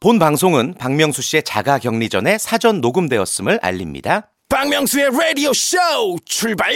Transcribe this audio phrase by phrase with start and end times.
[0.00, 4.30] 본 방송은 박명수 씨의 자가 격리 전에 사전 녹음되었음을 알립니다.
[4.48, 5.76] 박명수의 라디오 쇼
[6.24, 6.72] 출발!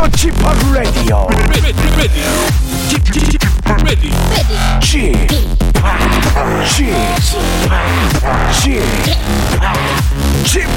[0.00, 1.28] Radio.
[2.88, 3.42] Chip, Chip,
[10.44, 10.68] Chip,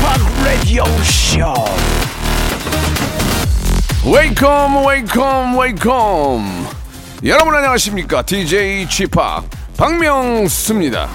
[0.43, 1.55] Radio Show.
[4.05, 6.67] 웨이컴 웨이컴 웨이컴
[7.23, 9.41] 여러분 안녕하십니까 DJ g 파
[9.77, 11.07] 박명수입니다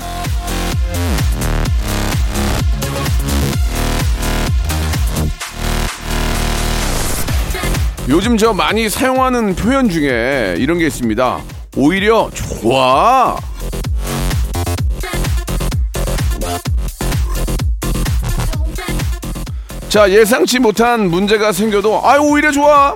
[8.09, 11.41] 요즘 저 많이 사용하는 표현 중에 이런 게 있습니다.
[11.77, 13.37] 오히려 좋아.
[19.89, 22.95] 자 예상치 못한 문제가 생겨도 아유 오히려 좋아.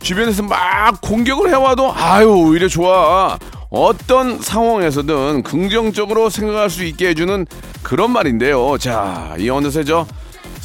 [0.00, 3.38] 주변에서 막 공격을 해와도 아유 오히려 좋아.
[3.70, 7.46] 어떤 상황에서든 긍정적으로 생각할 수 있게 해주는
[7.82, 8.76] 그런 말인데요.
[8.78, 10.06] 자 이 어느새 저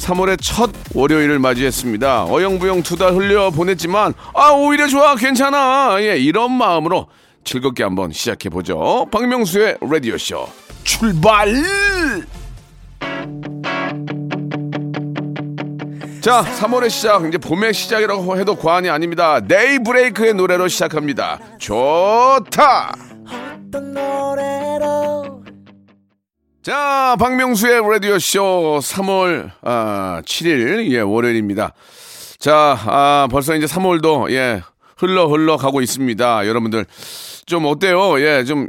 [0.00, 6.52] 3월의 첫 월요일을 맞이했습니다 어영부영 두 달 흘려 보냈지만 아 오히려 좋아 괜찮아 예 이런
[6.52, 7.06] 마음으로
[7.44, 10.48] 즐겁게 한번 시작해 보죠 박명수의 라디오 쇼
[10.84, 11.54] 출발
[16.20, 19.40] 자, 3월의 시작, 이제 봄의 시작이라고 해도 과언이 아닙니다.
[19.40, 21.38] 네이 브레이크의 노래로 시작합니다.
[21.58, 22.92] 좋다!
[26.62, 31.72] 자, 박명수의 라디오쇼 3월 아, 7일, 예, 월요일입니다.
[32.38, 34.60] 자, 아, 벌써 이제 3월도, 예,
[34.98, 36.46] 흘러 흘러 가고 있습니다.
[36.46, 36.84] 여러분들,
[37.46, 38.20] 좀 어때요?
[38.20, 38.68] 예, 좀,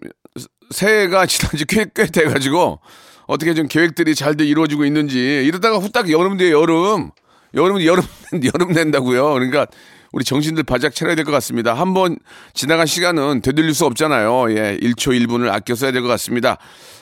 [0.70, 2.80] 새해가 지난 지 꽤, 꽤 돼가지고,
[3.28, 7.12] 어떻게 좀 계획들이 잘돼 이루어지고 있는지, 이러다가 후딱 여름 뒤에 여름,
[7.54, 8.04] 여름은 여름
[8.54, 9.34] 여름 낸다고요.
[9.34, 9.68] 그러니까
[10.12, 11.74] 우리 정신들 바짝 차려야 될 것 같습니다.
[11.74, 12.18] 한번
[12.54, 14.52] 지나간 시간은 되돌릴 수 없잖아요.
[14.58, 16.58] 예, 1초 1분을 아껴 써야 될 것 같습니다.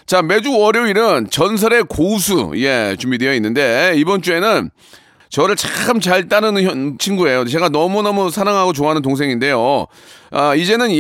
[0.06, 4.70] 자, 매주 월요일은 전설의 고수 예, 준비되어 있는데 이번 주에는
[5.30, 7.46] 저를 참 잘 따르는 현- 친구예요.
[7.46, 9.86] 제가 너무너무 사랑하고 좋아하는 동생인데요.
[10.32, 10.92] 아, 이제는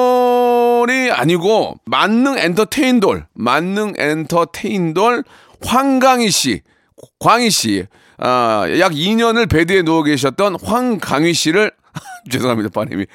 [0.00, 5.24] 예능돌이 아니고 만능 엔터테인돌, 만능 엔터테인돌
[5.64, 6.62] 황강희 씨,
[7.18, 7.86] 광희 씨.
[8.20, 11.70] 아, 약 2년을 베드에 누워 계셨던 황강희 씨를
[12.30, 13.06] 죄송합니다, 빠님이.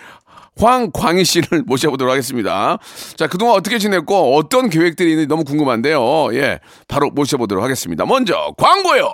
[0.58, 2.78] 황광희 씨를 모셔보도록 하겠습니다.
[3.16, 6.34] 자, 그동안 어떻게 지냈고 어떤 계획들이 있는지 너무 궁금한데요.
[6.34, 8.06] 예, 바로 모셔보도록 하겠습니다.
[8.06, 9.14] 먼저 광고요.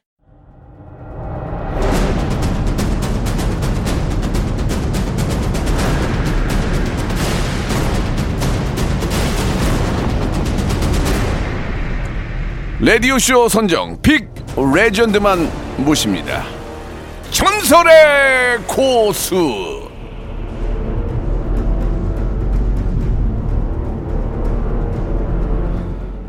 [12.83, 14.27] 라디오쇼 선정 빅
[14.73, 15.47] 레전드만
[15.77, 16.43] 모십니다.
[17.29, 19.87] 전설의 고수.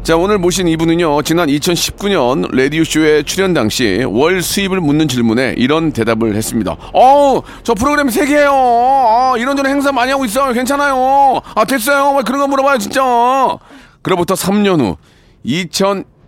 [0.02, 6.34] 자, 오늘 모신 이분은요, 지난 2019년 라디오쇼에 출연 당시 월 수입을 묻는 질문에 이런 대답을
[6.34, 6.76] 했습니다.
[6.92, 10.52] 어우, 저 프로그램 세개예요 아, 이런저런 행사 많이 하고 있어요.
[10.52, 11.40] 괜찮아요.
[11.54, 12.14] 아, 됐어요.
[12.14, 13.00] 왜 그런 거 물어봐요, 진짜.
[14.02, 14.98] 그로부터 3년 후,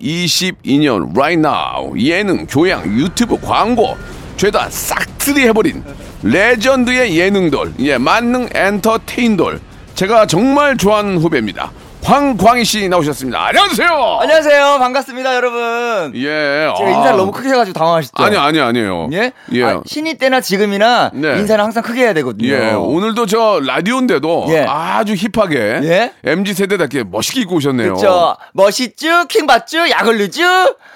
[0.01, 3.97] 2022년 right now 예능, 교양, 유튜브, 광고
[4.37, 5.83] 죄다 싹쓸이 해버린
[6.23, 9.61] 레전드의 예능돌, 예, 만능 엔터테인돌.
[9.95, 11.71] 제가 정말 좋아하는 후배입니다.
[12.05, 13.47] 황광희 씨 나오셨습니다.
[13.47, 14.19] 안녕하세요.
[14.21, 14.77] 안녕하세요.
[14.79, 16.13] 반갑습니다, 여러분.
[16.15, 16.71] 예.
[16.77, 18.23] 제가 인사를 너무 크게 해가지고 당황하셨죠?
[18.23, 19.09] 아니 아니 아니에요.
[19.15, 19.33] 예?
[19.53, 19.65] 예.
[19.65, 21.39] 아, 신이 때나 지금이나 네.
[21.39, 22.49] 인사는 항상 크게 해야 되거든요.
[22.53, 24.67] 예, 오늘도 저 라디오인데도 예.
[24.69, 26.13] 아주 힙하게 예?
[26.25, 27.95] MZ 세대답게 멋있게 입고 오셨네요.
[27.95, 28.37] 그쵸.
[28.53, 30.43] 멋있쥬, 킹받쥬, 약올르쥬,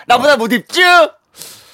[0.07, 0.83] 나보다 못 입쥬.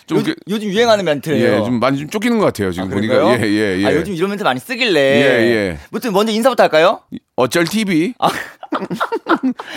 [0.07, 1.45] 좀 요, 그- 요즘 유행하는 멘트예요.
[1.61, 2.71] 예, 좀 많이 좀 쫓기는 것 같아요.
[2.71, 3.15] 지금 아, 보니까.
[3.41, 3.87] 예, 예, 예.
[3.87, 5.01] 아, 요즘 이런 멘트 많이 쓰길래.
[5.01, 5.79] 예, 예.
[5.91, 7.01] 무튼 먼저 인사부터 할까요?
[7.37, 8.15] 어쩔 TV.
[8.21, 8.29] 아.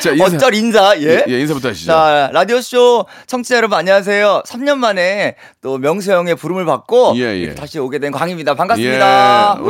[0.01, 1.23] 자, 인사, 어쩔 인사, 예?
[1.27, 1.88] 예, 인사부터 하시죠.
[1.88, 4.44] 자, 라디오 쇼 청취자 여러분 안녕하세요.
[4.45, 7.55] 3년 만에 또 명수 형의 부름을 받고 예, 예.
[7.55, 8.53] 다시 오게 된 광입니다.
[8.55, 9.59] 반갑습니다.
[9.59, 9.67] 예.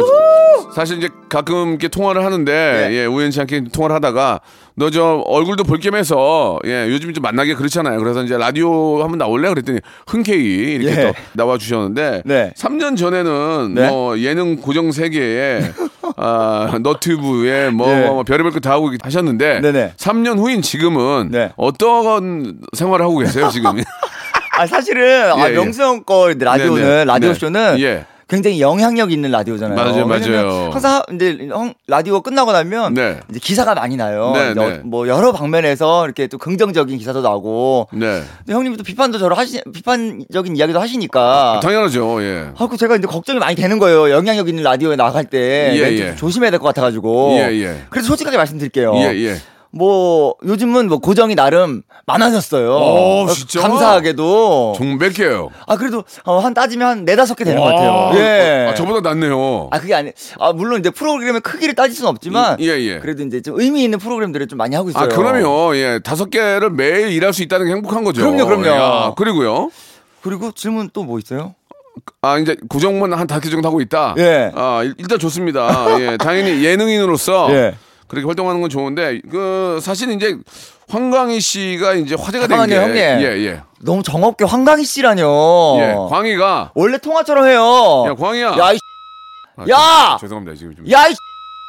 [0.76, 2.96] 사실 이제 가끔 이렇게 통화를 하는데 네.
[2.96, 4.42] 예, 우연치 않게 통화를 하다가
[4.76, 7.98] 너 저 얼굴도 볼 겸해서 예, 요즘 좀 만나기 그렇잖아요.
[8.00, 11.06] 그래서 이제 라디오 한번 나올래 그랬더니 흔쾌히 이렇게 예.
[11.08, 12.54] 또 나와 주셨는데 네.
[12.56, 13.90] 3년 전에는 네.
[13.90, 15.62] 뭐 예능 고정 세계에
[16.18, 18.08] 아, 너튜브에 뭐, 예.
[18.08, 19.94] 뭐 별의별 거 다 하고 하셨는데 네네.
[19.98, 21.52] 3년 후인 지금은 네.
[21.58, 23.72] 어떤 생활을 하고 계세요, 지금?
[24.58, 25.56] 아 사실은 아, 예, 예.
[25.56, 27.06] 명수 형 거 라디오는 네네.
[27.06, 27.40] 라디오 네.
[27.40, 28.06] 쇼는 예.
[28.28, 29.76] 굉장히 영향력 있는 라디오잖아요.
[29.76, 30.70] 맞아요, 맞아요.
[30.72, 33.20] 항상 이제 형 라디오 끝나고 나면 네.
[33.30, 34.32] 이제 기사가 많이 나요.
[34.36, 34.62] 네, 네.
[34.62, 37.88] 어, 뭐 여러 방면에서 이렇게 또 긍정적인 기사도 나오고.
[37.94, 38.22] 네.
[38.40, 41.62] 근데 형님도 비판도 저를 하시 비판적인 이야기도 하시니까.
[41.64, 42.50] 당연하죠, 예.
[42.58, 44.12] 아, 그 제가 이제 걱정이 많이 되는 거예요.
[44.12, 45.98] 영향력 있는 라디오에 나갈 때 예, 예.
[45.98, 47.38] 좀 조심해야 될 것 같아가지고.
[47.40, 47.82] 예, 예.
[47.90, 48.94] 그래서 솔직하게 말씀드릴게요.
[48.96, 49.36] 예, 예.
[49.78, 52.70] 뭐 요즘은 뭐 고정이 나름 많아졌어요.
[52.76, 53.62] 오, 진짜?
[53.62, 54.74] 감사하게도.
[54.78, 55.50] 종몇 개요?
[55.68, 58.12] 아 그래도 어, 한 따지면 한 네다섯 개 되는 것 같아요.
[58.16, 58.68] 예.
[58.70, 59.70] 아, 저보다 낫네요.
[59.72, 60.12] 아 그게 아니.
[60.40, 62.58] 아 물론 이제 프로그램의 크기를 따질 수는 없지만.
[62.60, 63.00] 예, 예.
[63.00, 65.04] 그래도 이제 좀 의미 있는 프로그램들을 좀 많이 하고 있어요.
[65.04, 65.76] 아, 그럼요.
[65.76, 66.00] 예.
[66.04, 68.22] 다섯 개를 매일 일할 수 있다는 게 행복한 거죠.
[68.22, 68.68] 그럼요, 그럼요.
[68.70, 69.70] 야, 그리고요.
[70.22, 71.56] 그리고 질문 또 뭐 있어요?
[72.22, 74.14] 아, 이제 구정문 한 다섯 개 정도 하고 있다.
[74.18, 74.52] 예.
[74.56, 76.00] 아, 일- 일단 좋습니다.
[76.00, 76.18] 예.
[76.22, 77.76] 당연히 예능인으로서 예.
[78.08, 80.38] 그렇게 활동하는 건 좋은데 그 사실 이제
[80.90, 83.26] 황광희 씨가 이제 화제가 된게 잠깐만요, 형님.
[83.26, 83.62] 예, 예.
[83.82, 85.78] 너무 정없게 황강희 씨라뇨.
[85.80, 85.96] 예.
[86.10, 88.06] 광희가 원래 통화처럼 해요.
[88.08, 88.56] 야, 광희야.
[88.58, 88.78] 야, 이
[89.58, 90.18] 아, 야!
[90.20, 90.56] 죄- 죄송합니다.
[90.58, 91.16] 지금 좀 야, 이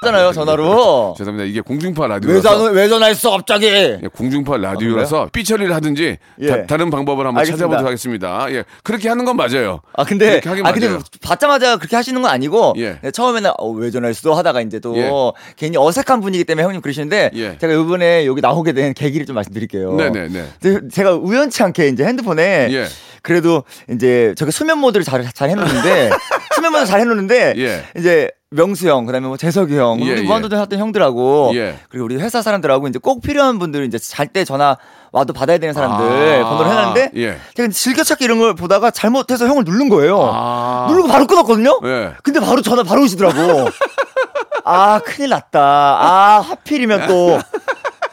[0.01, 1.15] 잖아요 전화로.
[1.19, 1.51] 죄송합니다.
[1.51, 3.67] 이게 공중파 왜, 라디오라서 전화, 왜 전화했어 갑자기?
[3.67, 6.67] 예, 공중파 라디오라서 삐 처리를 하든지 예.
[6.67, 7.57] 다, 른 방법을 한번 알겠습니다.
[7.57, 8.47] 찾아보도록 하겠습니다.
[8.51, 9.81] 예, 그렇게 하는 건 맞아요.
[9.95, 11.01] 아 근데 그렇게 하긴 아 근데 맞아요.
[11.21, 13.01] 받자마자 그렇게 하시는 건 아니고 예.
[13.03, 15.11] 네, 처음에는 어, 왜 전화했어 하다가 이제 또 예.
[15.57, 17.59] 괜히 어색한 분위기 때문에 형님 그러시는데 예.
[17.59, 19.95] 제가 이번에 여기 나오게 된 계기를 좀 말씀드릴게요.
[19.97, 20.45] 네네네.
[20.63, 22.87] 근데 제가 우연치 않게 이제 핸드폰에 예.
[23.23, 26.11] 그래도 이제 저게 수면 모드를 잘 잘 해놓는데
[26.55, 27.83] 수면 모드 잘 해놓는데 예.
[27.99, 30.25] 이제 명수 형 그다음에 뭐 재석이 형 예, 우리 예.
[30.25, 31.79] 무한도전 했던 형들하고 예.
[31.91, 34.77] 그리고 우리 회사 사람들하고 이제 꼭 필요한 분들 이제 잘 때 전화
[35.13, 37.39] 와도 받아야 되는 사람들 아, 번호를 해놨는데 예.
[37.55, 40.19] 제가 즐겨찾기 이런 걸 보다가 잘못해서 형을 누른 거예요.
[40.33, 40.87] 아.
[40.89, 41.79] 누르고 바로 끊었거든요.
[41.85, 42.13] 예.
[42.23, 43.69] 근데 바로 전화 바로 오시더라고.
[44.65, 45.61] 아 큰일 났다.
[45.61, 47.39] 아 하필이면 또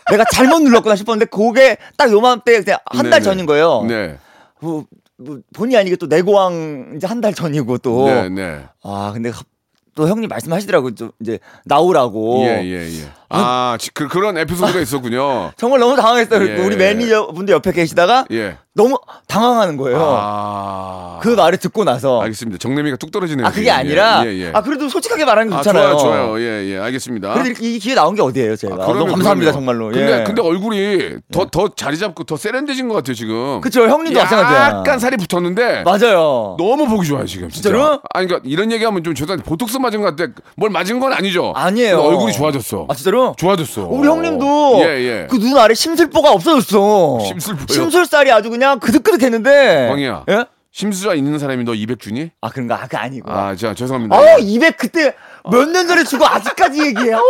[0.09, 3.23] 내가 잘못 눌렀구나 싶었는데 그게 딱 요맘때 그냥 한달 네네.
[3.23, 3.83] 전인 거예요.
[3.87, 4.17] 네.
[4.61, 4.85] 뭐,
[5.17, 8.05] 뭐 본의 아니게 또 내고왕 이제 한 달 전이고 또.
[8.07, 8.63] 네, 네.
[8.83, 9.45] 아 근데 갑-
[9.95, 12.43] 또 형님 말씀하시더라고 좀 이제 나오라고.
[12.45, 13.07] 예, 예, 예.
[13.37, 15.51] 아, 지- 그, 그런 에피소드가 있었군요.
[15.57, 16.47] 정말 너무 당황했어요.
[16.47, 16.55] 예.
[16.63, 18.57] 우리 매니저 분도 옆에 계시다가 예.
[18.73, 18.97] 너무
[19.27, 19.97] 당황하는 거예요.
[20.01, 21.19] 아.
[21.21, 22.21] 그 말을 듣고 나서.
[22.21, 22.57] 알겠습니다.
[22.57, 23.45] 정내미가 뚝 떨어지네요.
[23.47, 23.77] 아 그게 지금.
[23.77, 24.51] 아니라 예, 예, 예.
[24.53, 25.97] 아 그래도 솔직하게 말하는 게 아, 좋잖아요.
[25.97, 26.39] 좋아요, 좋아요.
[26.41, 26.77] 예, 예.
[26.79, 27.33] 알겠습니다.
[27.33, 28.73] 그래도 이렇게 이 기회 나온 게 어디예요, 제가.
[28.75, 29.65] 아, 너무 그럼요, 감사합니다, 그럼요.
[29.65, 29.91] 정말로.
[29.91, 30.23] 근데, 예.
[30.25, 33.61] 근데 얼굴이 더, 더 자리 잡고 더 세련되신 것 같아요, 지금.
[33.61, 34.59] 그쵸, 형님도 마찬가지야.
[34.79, 35.83] 약간 살이 붙었는데.
[35.83, 36.57] 맞아요.
[36.59, 37.69] 너무 보기 좋아요 지금 진짜.
[37.69, 38.01] 진짜로?
[38.13, 40.31] 아니 그러니까 이런 얘기하면 좀 죄송한데 보톡스 맞은 것 같아.
[40.57, 41.53] 뭘 맞은 건 아니죠.
[41.55, 41.95] 아니에요.
[41.97, 42.87] 근데 얼굴이 좋아졌어.
[42.89, 43.24] 아 진짜로?
[43.37, 43.83] 좋아졌어.
[43.87, 44.85] 우리 형님도 예
[45.23, 45.27] 예.
[45.29, 47.19] 그 눈 아래 심술보가 없어졌어.
[47.25, 47.65] 심술보요?
[47.69, 49.87] 심술살이 아주 그냥 그득그득했는데.
[49.89, 50.25] 광희야.
[50.29, 50.45] 예?
[50.71, 52.31] 심수자 있는 사람이 너 200 주니?
[52.41, 52.75] 아 그런가?
[52.75, 53.31] 아, 그 아니고.
[53.31, 54.17] 아, 자 죄송합니다.
[54.17, 55.13] 어, 200 그때
[55.49, 57.13] 몇 년 전에 주고 아직까지 얘기해.
[57.13, 57.21] 어,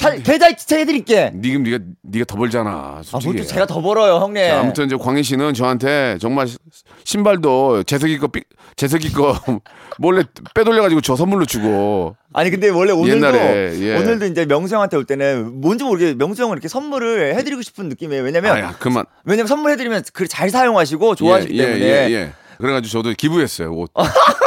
[0.00, 1.32] 다, 계좌 이체 해드릴게.
[1.34, 2.70] 니금 네가 네가 더 벌잖아.
[2.70, 3.32] 아, 솔직히.
[3.34, 4.46] 뭐또 제가 더 벌어요, 형님.
[4.48, 6.58] 자, 아무튼 이제 광희 씨는 저한테 정말 시-
[7.04, 8.44] 신발도 재석이 거 삐-
[8.76, 9.34] 재석이 거
[9.98, 10.22] 몰래
[10.54, 12.16] 빼돌려 가지고 저 선물로 주고.
[12.32, 13.96] 아니 근데 원래 오늘도 옛날에, 예.
[13.96, 18.22] 오늘도 이제 명수 형한테 올 때는 뭔지 모르게 명수 형은 이렇게 선물을 해드리고 싶은 느낌이에요.
[18.22, 19.06] 왜냐면 아야 그만.
[19.24, 21.84] 왜냐면 선물해드리면 그 잘 사용하시고 좋아하시기 예, 때문에.
[21.84, 22.32] 예, 예.
[22.58, 23.90] 그래가지고 저도 기부했어요 옷.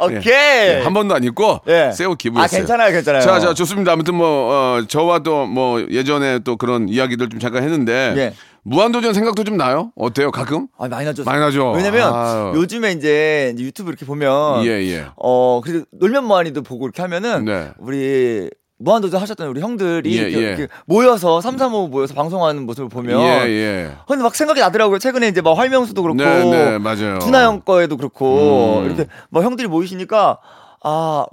[0.00, 0.22] 오케이.
[0.26, 1.90] 예, 한 번도 안 입고 예.
[1.92, 2.44] 새옷 기부했어요.
[2.44, 3.22] 아 괜찮아요, 괜찮아요.
[3.22, 3.92] 자, 자, 좋습니다.
[3.92, 8.14] 아무튼 뭐, 어, 저와 또 뭐 예전에 또 그런 이야기들 좀 잠깐 했는데.
[8.16, 8.34] 예.
[8.64, 9.92] 무한도전 생각도 좀 나요?
[9.96, 10.30] 어때요?
[10.30, 10.66] 가끔?
[10.76, 11.24] 아 많이 나죠.
[11.24, 11.70] 많이 나죠.
[11.72, 12.52] 왜냐면 아유.
[12.56, 15.06] 요즘에 이제 유튜브 이렇게 보면 예, 예.
[15.16, 17.70] 어 그래도 놀면 뭐하니도 보고 이렇게 하면은 네.
[17.78, 20.48] 우리 무한도전 하셨던 우리 형들이 예, 이렇게, 예.
[20.48, 23.92] 이렇게 모여서 삼삼오 모여서 방송하는 모습을 보면 예, 예.
[24.06, 24.98] 근데 막 생각이 나더라고요.
[24.98, 27.18] 최근에 이제 막 활명수도 그렇고 네, 네, 맞아요.
[27.18, 28.86] 두나 형 거에도 그렇고 음.
[28.86, 30.38] 이렇게 막 형들이 모이시니까
[30.82, 31.26] 아,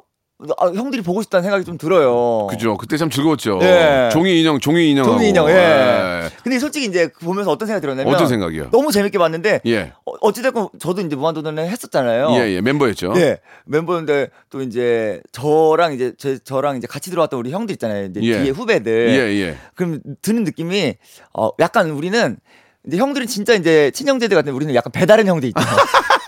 [0.57, 2.47] 아, 형들이 보고 싶다는 생각이 좀 들어요.
[2.47, 2.75] 그죠.
[2.75, 3.59] 그때 참 즐거웠죠.
[3.61, 4.09] 예.
[4.11, 5.05] 종이 인형, 종이 인형.
[5.05, 6.29] 종이 인형, 예.
[6.43, 8.69] 근데 솔직히 이제 보면서 어떤 생각이 들었냐면 어떤 생각이요?
[8.71, 9.93] 너무 재밌게 봤는데 예.
[10.05, 12.31] 어, 어찌됐건 저도 이제 무한도전을 했었잖아요.
[12.31, 12.61] 예, 예.
[12.61, 13.13] 멤버였죠.
[13.13, 18.05] 네 멤버인데 또 이제 저랑 이제 제 저랑 이제 같이 들어왔던 우리 형들 있잖아요.
[18.07, 18.41] 이제 예.
[18.41, 19.09] 뒤에 후배들.
[19.11, 19.57] 예, 예.
[19.75, 20.95] 그럼 드는 느낌이
[21.33, 22.37] 어 약간 우리는
[22.85, 25.61] 이제 형들은 진짜 이제 친형제들 같은 우리는 약간 배다른 형제 있죠.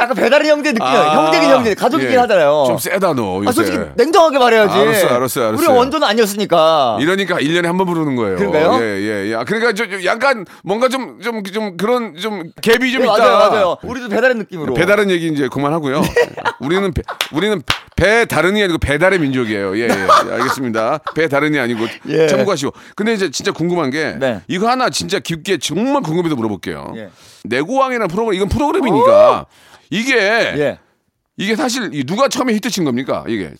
[0.00, 2.16] 약간 배다른 형제 느낌, 이 형제긴 형제, 가족이긴 예.
[2.18, 2.64] 하잖아요.
[2.68, 3.38] 좀 세다, 너.
[3.38, 3.48] 요새.
[3.48, 4.72] 아, 솔직히 냉정하게 말해야지.
[4.74, 5.58] 알았어요, 알았어요, 알았어요.
[5.58, 6.98] 우리 원조는 아니었으니까.
[7.00, 8.36] 이러니까 1 년에 한 번 부르는 거예요.
[8.36, 8.78] 그런가요?
[8.80, 9.34] 예, 예, 예.
[9.34, 13.18] 아, 그러니까 저, 저 약간 뭔가 좀, 좀, 좀 그런 좀 갭이 좀 네, 있다.
[13.18, 13.76] 맞아요, 맞아요.
[13.82, 14.74] 우리도 배다른 느낌으로.
[14.74, 16.02] 배달은 얘기 이제 그만하고요.
[16.60, 17.02] 우리는 배,
[17.32, 17.62] 우리는
[17.96, 19.76] 배 다른이 아니고 배달의 민족이에요.
[19.78, 20.32] 예, 예.
[20.32, 20.98] 알겠습니다.
[21.14, 22.26] 배 다른이 아니고 예.
[22.28, 22.72] 참고하시고.
[22.94, 24.40] 근데 이제 진짜 궁금한 게 네.
[24.48, 26.92] 이거 하나 진짜 깊게 정말 궁금해서 물어볼게요.
[26.96, 27.08] 예.
[27.44, 29.46] 내고왕이라는 프로그램 이건 프로그램이니까
[29.90, 30.78] 이게 예.
[31.36, 33.24] 이게 사실 이 누가 처음에 히트 친 겁니까?
[33.28, 33.52] 이게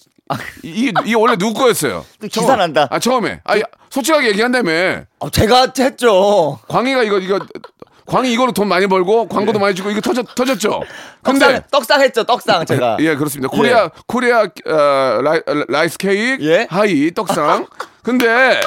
[0.62, 2.04] 이게, 이게 원래 누구 거였어요?
[2.20, 2.86] 또 기사 난다.
[2.90, 3.40] 아 처음에.
[3.44, 3.54] 아
[3.90, 5.04] 솔직하게 얘기한다며.
[5.20, 6.58] 어, 제가 했죠.
[6.68, 7.38] 광희가 이거 이거
[8.06, 10.82] 광희 이거로 돈 많이 벌고 광고도 많이 주고 이거 터졌 터졌죠.
[11.22, 12.24] 근데 떡상, 떡상 했죠.
[12.24, 12.96] 떡상 제가.
[13.00, 13.48] 예 그렇습니다.
[13.48, 16.66] Korea Korea 어, 라이, rice cake 예?
[16.70, 17.66] high 떡상.
[18.02, 18.60] 근데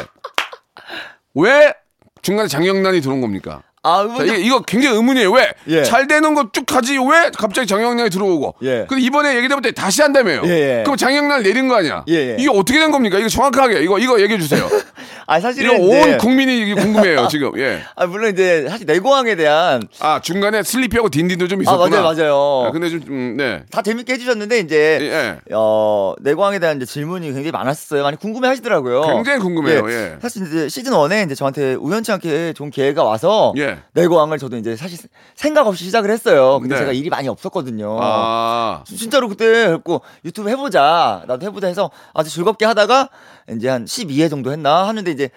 [1.33, 1.73] 왜
[2.21, 3.63] 중간에 장영란이 들어온 겁니까?
[3.83, 5.31] 아, 자, 이게, 이거 굉장히 의문이에요.
[5.31, 5.53] 왜?
[5.67, 5.83] 예.
[5.83, 8.55] 잘 되는 거 쭉 가지 왜 갑자기 장영란이 들어오고?
[8.61, 8.85] 예.
[8.88, 10.41] 근데 이번에 얘기되면 때 다시 한다며요.
[10.45, 10.83] 예, 예.
[10.83, 12.03] 그럼 장영란 내린 거 아니야?
[12.09, 12.35] 예, 예.
[12.38, 13.17] 이게 어떻게 된 겁니까?
[13.17, 14.67] 이거 정확하게 이거 이거 얘기해 주세요.
[15.25, 17.57] 아, 이거 사실은 온 이제- 국민이 이게 궁금해요 지금.
[17.57, 17.81] 예.
[17.95, 22.01] 아, 물론 이제 사실 내고왕에 대한 아 중간에 슬리피하고 딘딘도 좀 아, 있었구나.
[22.01, 22.63] 맞아요, 맞아요.
[22.67, 23.63] 아, 근데 좀 음, 네.
[23.71, 25.38] 다 재밌게 해 주셨는데 이제 예.
[25.55, 28.03] 어 내고왕에 대한 이제 질문이 굉장히 많았어요.
[28.03, 29.01] 많이 궁금해 하시더라고요.
[29.07, 29.89] 굉장히 궁금해요.
[29.89, 30.17] 예.
[30.21, 33.70] 사실 이제 시즌 1에 이제 저한테 우연치 않게 좋은 기회가 와서 예.
[33.93, 34.97] 내고왕을 저도 이제 사실
[35.35, 36.59] 생각 없이 시작을 했어요.
[36.59, 36.79] 근데 네.
[36.81, 37.97] 제가 일이 많이 없었거든요.
[38.01, 38.83] 아.
[38.85, 43.09] 진짜로 그때 그랬고 유튜브 해보자 나도 해보자 해서 아주 즐겁게 하다가
[43.51, 45.29] 이제 한 12회 정도 했나 하는데 이제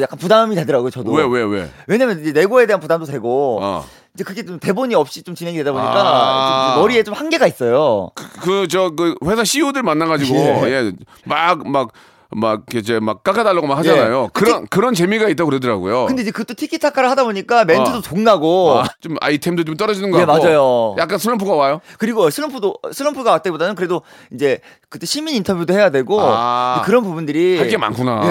[0.00, 1.70] 약간 부담이 되더라고요 저도 왜 왜 왜?
[1.86, 3.84] 왜냐면 이제 내고에 대한 부담도 되고 어.
[4.14, 6.72] 이제 그게 좀 대본이 없이 좀 진행이 되다 보니까 아.
[6.74, 8.10] 좀 머리에 좀 한계가 있어요.
[8.42, 10.34] 그 저그 회사 CEO들 만나가지고
[10.68, 10.70] 예.
[10.70, 10.92] 예.
[11.24, 11.90] 막막
[12.34, 14.24] 막 이제 막 깎아달라고 막 하잖아요.
[14.24, 14.28] 예.
[14.32, 16.06] 그런 그런 재미가 있다고 그러더라고요.
[16.06, 18.00] 근데 이제 그것도 티키타카를 하다 보니까 멘트도 어.
[18.00, 20.42] 동나고 아, 좀 아이템도 좀 떨어지는 거 예, 같고.
[20.44, 20.94] 맞아요.
[20.98, 21.80] 약간 슬럼프가 와요.
[21.98, 26.82] 그리고 슬럼프도 슬럼프가 왔다기보다는 그래도 이제 그때 시민 인터뷰도 해야 되고 아.
[26.84, 28.20] 그런 부분들이 할 게 많구나.
[28.24, 28.28] 예,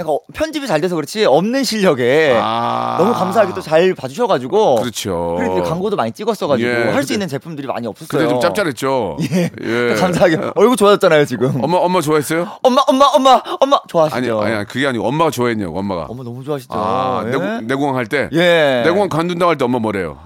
[0.00, 2.96] 약간 어, 편집이 잘 돼서 그렇지 없는 실력에 아.
[2.98, 5.34] 너무 감사하게 또 잘 봐주셔가지고 그렇죠.
[5.38, 8.06] 그리고 광고도 많이 찍었어가지고 예, 할 근데- 수 있는 제품들이 많이 없었어요.
[8.18, 9.16] 근데 좀 짭짤했죠.
[9.62, 9.94] 예.
[9.98, 11.62] 감사하게 얼굴 좋아졌잖아요 지금.
[11.64, 12.48] 엄마 엄마 좋아했어요?
[12.62, 14.40] 엄마 엄마 엄마 엄마 좋아하시죠?
[14.40, 16.06] 아니 아니 그게 아니고 엄마가 좋아했냐고 엄마가.
[16.08, 16.72] 엄마 너무 좋아하시죠.
[16.74, 17.30] 아 예.
[17.30, 18.28] 내고 내공항 할 때.
[18.32, 18.82] 예.
[18.84, 20.18] 내공항 관둔다고 할 때 엄마 뭐래요?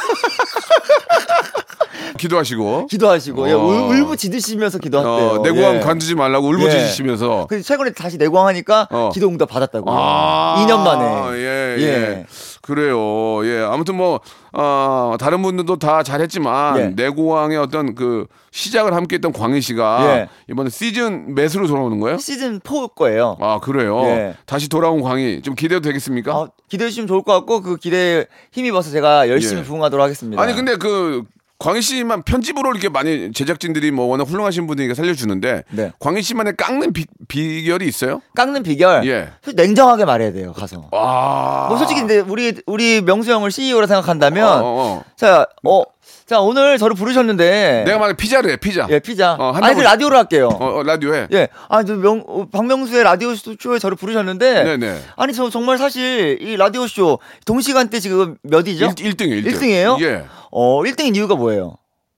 [2.18, 2.88] 기도하시고.
[2.88, 3.58] 기도하시고 예, 어.
[3.60, 5.28] 울, 울부짖으시면서 기도하대요.
[5.32, 5.80] 어, 내고항 예.
[5.82, 7.48] 관두지 말라고 울부짖으시면서.
[7.50, 9.10] 그래서 최근에 다시 내고항 하니까 어.
[9.14, 9.86] 기도 응답 받았다고.
[9.92, 11.38] 아, 2년 만에.
[11.38, 12.26] 예, 예.
[12.66, 12.74] 예.
[12.74, 13.46] 그래요.
[13.46, 13.62] 예.
[13.62, 14.20] 아무튼 뭐,
[14.52, 16.88] 어, 다른 분들도 다 잘했지만, 예.
[16.96, 20.28] 내고왕의 어떤 그 시작을 함께 했던 광희 씨가 예.
[20.50, 22.18] 이번에 시즌 몇으로 돌아오는 거예요?
[22.18, 23.38] 시즌 4 거예요.
[23.40, 24.02] 아, 그래요.
[24.06, 24.36] 예.
[24.46, 25.42] 다시 돌아온 광희.
[25.44, 26.34] 좀 기대도 되겠습니까?
[26.34, 29.64] 아, 기대해 주시면 좋을 것 같고 그 기대에 힘입어서 제가 열심히 예.
[29.64, 30.42] 부응하도록 하겠습니다.
[30.42, 31.24] 아니, 근데 그,
[31.66, 35.92] 광희 씨만 편집으로 이렇게 많이 제작진들이 뭐 워낙 훌륭하신 분이니까 살려주는데 네.
[35.98, 38.22] 광희 씨만의 깎는 비, 비결이 있어요?
[38.36, 39.30] 깎는 비결 예.
[39.56, 40.54] 냉정하게 말해야 돼요.
[40.54, 40.90] 가서.
[40.92, 41.66] 와.
[41.70, 45.04] 뭐 솔직히 근데 우리 우리 명수 형을 CEO라 생각한다면 어, 어, 어.
[45.16, 45.82] 자, 어,
[46.26, 48.88] 자 오늘 저를 부르셨는데 내가 말해 피자를 해, 피자.
[48.90, 49.34] 예 피자.
[49.34, 50.50] 어, 한다고- 아니 그 라디오로 할게요.
[50.60, 51.28] 어, 어, 라디오에.
[51.32, 55.02] 예, 아 저 명 어, 박명수의 라디오 쇼에 저를 부르셨는데 네네.
[55.18, 58.94] 아니 저 정말 사실 이 라디오 쇼 동시간대 지금 몇이죠?
[58.98, 59.54] 1, 등이에요 1등.
[59.54, 60.02] 1등이에요?
[60.02, 60.26] 예.
[60.52, 61.76] 어 1등인 이유가 뭐예요?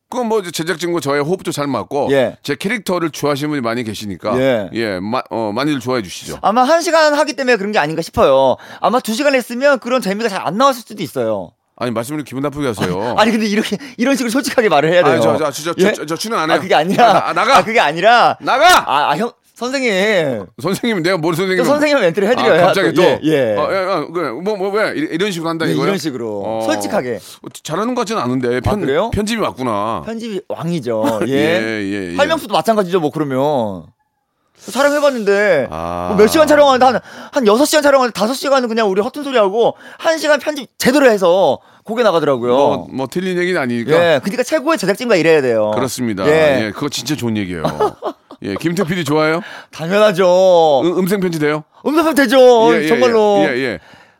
[0.09, 2.37] 그건 뭐 제작진과 저의 호흡도 잘 맞고 예.
[2.43, 4.69] 제 캐릭터를 좋아하시는 분이 많이 계시니까 예.
[4.71, 6.39] 예, 마, 어, 많이들 좋아해 주시죠.
[6.41, 8.55] 아마 한 시간 하기 때문에 그런 게 아닌가 싶어요.
[8.79, 11.51] 아마 두 시간 했으면 그런 재미가 잘 안 나왔을 수도 있어요.
[11.79, 13.15] 아니 말씀을 기분 나쁘게 하세요.
[13.17, 15.13] 아니 근데 이렇게 이런 식으로 솔직하게 말을 해야 돼요.
[15.13, 15.83] 아니, 저, 저, 진짜 예?
[15.83, 16.57] 저, 저, 저 출연 안 해요.
[16.57, 17.57] 아 그게 아니라 아, 나- 아, 나 가.
[17.57, 18.91] 아, 그게 아니라 나가.
[18.91, 21.63] 아, 아, 형 선생님 선생님 내가 뭘 선생님?
[21.63, 23.01] 또 선생님 멘트를 해드려야 아, 갑자기 또.
[23.01, 23.55] 예, 예.
[23.57, 24.29] 어, 예, 어, 그래.
[24.29, 24.91] 뭐, 뭐, 왜?
[24.95, 25.85] 이런- 식으로 한다 예, 이거요?
[25.87, 26.61] 이런 식으로 어.
[26.65, 28.59] 솔직하게 어, 잘하는 것 같지는 않은데.
[28.61, 29.09] 편, 그래요?
[29.11, 30.03] 편집이 맞구나.
[30.05, 31.21] 편집이 왕이죠.
[31.27, 31.33] 예.
[31.33, 32.15] 예, 예, 예.
[32.15, 32.99] 활명수도 마찬가지죠.
[32.99, 33.85] 뭐 그러면
[34.59, 36.07] 촬영해봤는데 아.
[36.09, 39.75] 뭐 몇 시간 촬영하는데 한한 여섯 시간 촬영하는데 다섯 시간은 그냥 우리 허튼 소리 하고
[39.97, 42.51] 한 시간 편집 제대로 해서 곡에 나가더라고요.
[42.53, 43.91] 뭐, 뭐 틀린 얘기는 아니니까.
[43.93, 45.71] 예, 그러니까 최고의 제작진과 일해야 돼요.
[45.73, 46.27] 그렇습니다.
[46.27, 46.71] 예, 예.
[46.71, 47.63] 그거 진짜 좋은 얘기예요.
[48.43, 49.41] 예, 김태 PD 좋아요?
[49.71, 50.81] 당연하죠.
[50.83, 51.63] 음, 음성 편지 돼요?
[51.85, 52.75] 음성편 되죠.
[52.75, 53.37] 예, 예, 정말로.
[53.47, 53.79] 예, 예.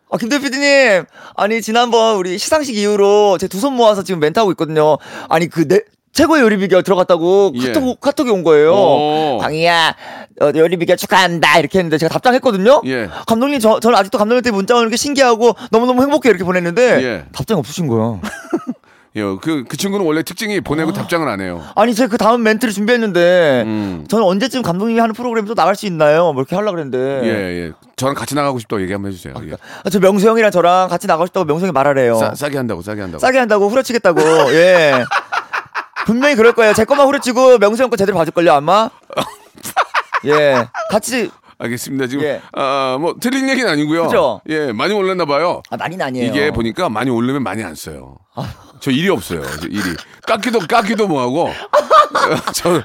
[0.10, 1.04] 아, 김대 PD님,
[1.36, 4.98] 아니, 지난번 우리 시상식 이후로 제 두 손 모아서 지금 멘트하고 있거든요.
[5.28, 5.82] 아니, 그, 내,
[6.18, 7.68] 최고의 요리 비결 들어갔다고 예.
[7.68, 8.74] 카톡, 카톡이 온 거예요.
[8.74, 9.38] 오.
[9.40, 9.96] 광희야,
[10.42, 11.60] 어, 요리 비결 축하한다.
[11.60, 12.82] 이렇게 했는데 제가 답장했거든요.
[12.86, 13.08] 예.
[13.28, 16.30] 감독님, 저, 저는 아직도 감독님한테 문자 오는 게 신기하고 너무너무 행복해.
[16.30, 17.26] 이렇게 보냈는데 예.
[17.34, 18.20] 답장이 없으신 거예요.
[19.16, 21.64] 예, 그, 그 친구는 원래 특징이 보내고 답장을 안 해요.
[21.76, 24.06] 아니, 제가 그 다음 멘트를 준비했는데 음.
[24.08, 26.34] 저는 언제쯤 감독님이 하는 프로그램에 또 나갈 수 있나요?
[26.34, 27.22] 뭐 이렇게 하려고 그랬는데.
[27.24, 27.30] 예,
[27.66, 27.72] 예.
[27.96, 29.34] 저랑 같이 나가고 싶다고 얘기 한번 해주세요.
[29.50, 29.54] 예.
[29.84, 32.16] 아, 저 명수 형이랑 저랑 같이 나가고 싶다고 명수 형이 말하래요.
[32.16, 33.20] 싸, 싸게 한다고, 싸게 한다고.
[33.20, 34.22] 싸게 한다고 후려치겠다고.
[34.54, 35.04] 예.
[36.08, 36.74] 분명히 그럴 거예요.
[36.74, 38.90] 제 것만 후려치고 명수 형 거 제대로 봐줄걸요 아마.
[40.26, 40.66] 예.
[40.90, 42.08] 같이 알겠습니다.
[42.08, 42.42] 지금 예.
[42.54, 44.04] 아, 뭐 틀린 얘기는 아니고요.
[44.06, 44.42] 그죠?
[44.48, 45.62] 예, 많이 올랐나 봐요.
[45.70, 46.30] 아 많이는 아니에요.
[46.32, 48.16] 이게 보니까 많이 오르면 많이 안 써요.
[48.80, 49.42] 저 일이 없어요.
[49.60, 49.82] 저 일이
[50.26, 51.52] 깎기도 깎기도 뭐하고
[52.54, 52.82] 저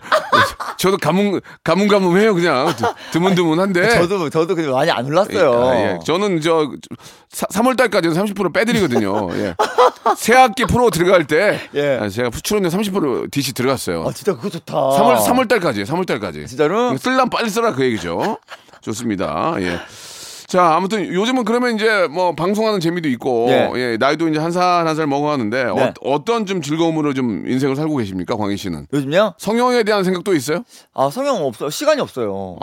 [0.78, 3.90] 저도 가뭄 가뭄 가뭄해요 그냥 드- 드문드문한데.
[4.00, 5.52] 저도 저도 근데 많이 안 올랐어요.
[5.68, 5.98] 아, 예.
[6.04, 6.70] 저는 저
[7.32, 9.28] 3월 달까지는 30% 빼드리거든요.
[9.34, 9.54] 예.
[10.16, 11.98] 새 학기 프로 들어갈 때 예.
[12.00, 14.04] 아, 제가 출연료 30% DC 들어갔어요.
[14.06, 14.74] 아 진짜 그거 좋다.
[14.74, 16.46] 3월 3월 달까지 3월 달까지.
[16.46, 16.96] 진짜로?
[16.96, 18.38] 쓸람 빨리 써라 그 얘기죠.
[18.82, 19.54] 좋습니다.
[19.60, 19.78] 예.
[20.52, 23.70] 자, 아무튼 요즘은 그러면 이제 뭐 방송하는 재미도 있고 예.
[23.74, 25.92] 예, 나이도 이제 한 살 한 살 먹어가는데 네.
[26.02, 28.86] 어, 떤좀 즐거움으로 좀 인생을 살고 계십니까, 광희 씨는?
[28.92, 29.32] 요즘요?
[29.38, 30.62] 성형에 대한 생각도 있어요?
[30.92, 31.70] 아 성형 없어.
[31.70, 32.58] 시간이 없어요.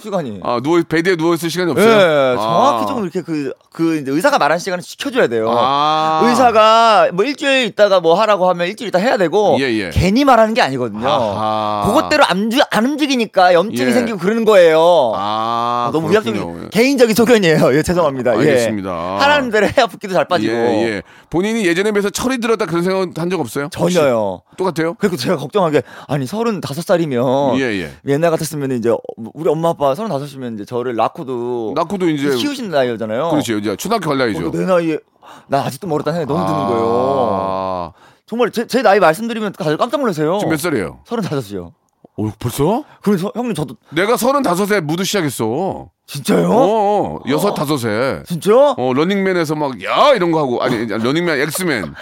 [0.00, 0.40] 시간이.
[0.42, 2.36] 아, 누워 베드에 누워 있을 시간이 예, 없어요?
[2.36, 2.86] 정확히 아.
[2.86, 5.52] 조금 이렇게 그, 그 이제 의사가 말한 시간을 지켜줘야 돼요.
[5.56, 6.22] 아.
[6.24, 9.90] 의사가 뭐 일주일 있다가 뭐 하라고 하면 일주일 있다 해야 되고 예, 예.
[9.90, 11.08] 괜히 말하는 게 아니거든요.
[11.08, 11.86] 아하.
[11.86, 13.92] 그것대로 안, 주- 안 움직이니까 염증이 예.
[13.92, 15.12] 생기고 그러는 거예요.
[15.14, 16.10] 아, 아, 너무.
[16.10, 17.74] 위압적인 개인적인 소견이에요.
[17.76, 18.34] 예, 죄송합니다.
[18.34, 18.38] 예.
[18.38, 18.90] 알겠습니다.
[19.20, 20.52] 하라는 대로 해야 붓기도 잘 빠지고.
[20.52, 20.56] 예,
[20.96, 21.02] 예.
[21.30, 23.68] 본인이 예전에 비해서 철이 들었다 그런 생각 한 적 없어요?
[23.70, 24.42] 전혀요.
[24.56, 24.94] 똑같아요?
[24.94, 27.90] 그리고 제가 걱정한 게 아니 서른 다섯 살이면 예, 예.
[28.08, 28.90] 옛날 같았으면 이제
[29.34, 33.30] 우리 엄마 아빠 서른다섯이면 이제 저를 낳고도 낳고도 이제 키우신 나이잖아요.
[33.30, 33.58] 그렇죠.
[33.58, 34.48] 이제 초등학교 갈 나이죠.
[34.48, 34.98] 어, 내 나이에
[35.48, 37.30] 나 아직도 멀었다는 생각이 너무 드는 거예요.
[37.32, 37.92] 아,
[38.26, 40.38] 정말 제, 제 나이 말씀드리면 다들 깜짝 놀라세요.
[40.38, 41.00] 지금 몇 살이에요?
[41.04, 41.72] 서른다섯이요.
[42.16, 42.84] 어, 벌써?
[43.02, 45.90] 그래서 형님 저도 내가 서른다섯에 무도 시작했어.
[46.06, 46.50] 진짜요?
[46.50, 48.24] 어, 어, 여섯 다섯에.
[48.26, 48.74] 진짜?
[48.76, 50.12] 어, 러닝맨에서 막, 야!
[50.14, 50.60] 이런 거 하고.
[50.60, 51.94] 아니, 러닝맨, 엑스맨.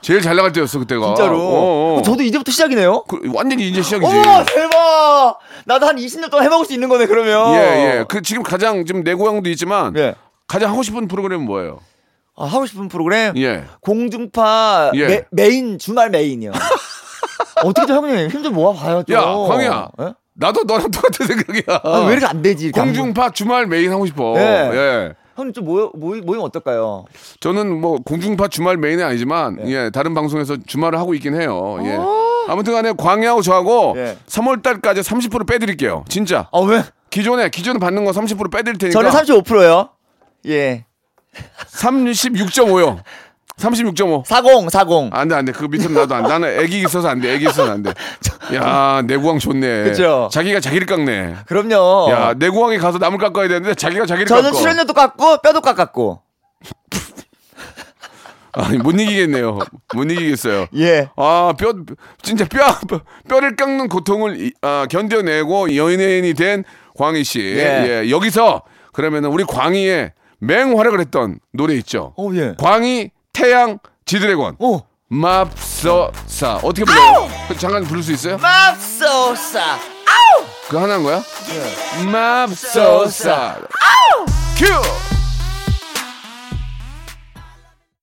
[0.00, 1.14] 제일 잘 나갈 때였어, 그때가.
[1.14, 1.38] 진짜로?
[1.38, 2.02] 어, 어.
[2.02, 3.04] 저도 이제부터 시작이네요.
[3.06, 4.10] 그, 완전히 이제 시작이지.
[4.10, 5.38] 어머 대박!
[5.66, 7.54] 나도 한 20년 동안 해먹을 수 있는 거네 그러면.
[7.54, 7.58] 예,
[7.98, 8.04] 예.
[8.08, 10.14] 그, 지금 가장, 지금 내 고향도 있지만, 예.
[10.48, 11.80] 가장 하고 싶은 프로그램은 뭐예요?
[12.34, 13.64] 아, 하고 싶은 프로그램 예.
[13.82, 15.26] 공중파 예.
[15.30, 16.52] 메, 인 주말 메인이요.
[17.64, 19.16] 어떻게 좀 형님 힘 좀 모아봐요 좀.
[19.16, 19.88] 야, 광희야.
[20.00, 20.14] 예?
[20.34, 21.80] 나도 너랑 똑같은 생각이야.
[21.84, 22.66] 아, 왜 이렇게 안 되지?
[22.66, 24.34] 이렇게 안 공중파 주말 메인 하고 싶어.
[24.38, 24.70] 예.
[24.72, 25.12] 예.
[25.36, 27.04] 형님 좀 모여 모이, 모이면 어떨까요?
[27.40, 29.70] 저는 뭐 공중파 주말 메인은 아니지만 네.
[29.72, 31.78] 예 다른 방송에서 주말을 하고 있긴 해요.
[31.84, 31.98] 예.
[32.48, 34.16] 아무튼 간에 광희하고 저하고 예.
[34.26, 36.04] 3월 달까지 30% 빼드릴게요.
[36.08, 36.82] 진짜 아 왜?
[37.10, 38.98] 기존에 기존에 받는 거 30% 빼드릴 테니까.
[39.02, 39.10] 저는
[39.42, 39.90] 35%요.
[40.48, 40.84] 예.
[41.76, 43.02] 36.5요.
[43.58, 44.24] 36.5.
[44.26, 45.10] 40 40.
[45.12, 46.22] 안 돼 안 돼 그 밑으로 나도 안.
[46.24, 47.34] 나는 애기 있어서 안 돼.
[47.34, 47.92] 애기 있어서 안 돼.
[48.54, 49.84] 야 내구왕 좋네.
[49.84, 50.28] 그죠?
[50.32, 51.36] 자기가 자기를 깎네.
[51.46, 52.10] 그럼요.
[52.10, 54.56] 야 내구왕이 가서 남을 깎아야 되는데 자기가 자기를 저는 깎어.
[54.56, 56.22] 출연료도 깎고 뼈도 깎았고.
[58.54, 59.58] 아니 못 이기겠네요.
[59.94, 60.66] 못 이기겠어요.
[60.76, 61.08] 예.
[61.16, 61.72] 아, 뼈,
[62.20, 62.60] 진짜 뼈,
[63.26, 66.62] 뼈를 깎는 고통을 이- 아, 견뎌내고 연예인이 된
[66.94, 67.40] 광희 씨.
[67.40, 68.02] 예.
[68.04, 68.10] 예.
[68.10, 68.60] 여기서
[68.92, 72.12] 그러면은 우리 광희의 맹활약을 했던 노래 있죠.
[72.18, 72.54] 어 예.
[72.58, 74.56] 광희, 태양, 지드래곤.
[74.58, 74.80] 오.
[75.08, 76.56] 맙소사.
[76.56, 77.28] 어떻게 불러요?
[77.48, 78.38] 그 잠깐 부를 수 있어요?
[78.38, 79.78] 맙소사.
[80.68, 81.22] 그 하나인 거야?
[81.50, 82.04] 예.
[82.04, 83.58] 맙소사.
[84.56, 84.64] 큐!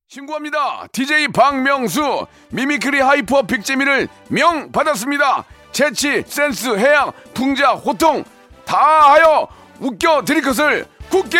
[0.07, 0.87] 신고합니다.
[0.91, 5.45] DJ 박명수 미미크리 하이퍼 빅재미를 명 받았습니다.
[5.71, 8.23] 재치, 센스, 해학, 풍자, 호통
[8.65, 8.77] 다
[9.11, 9.47] 하여
[9.79, 11.39] 웃겨 드릴 것을 굳게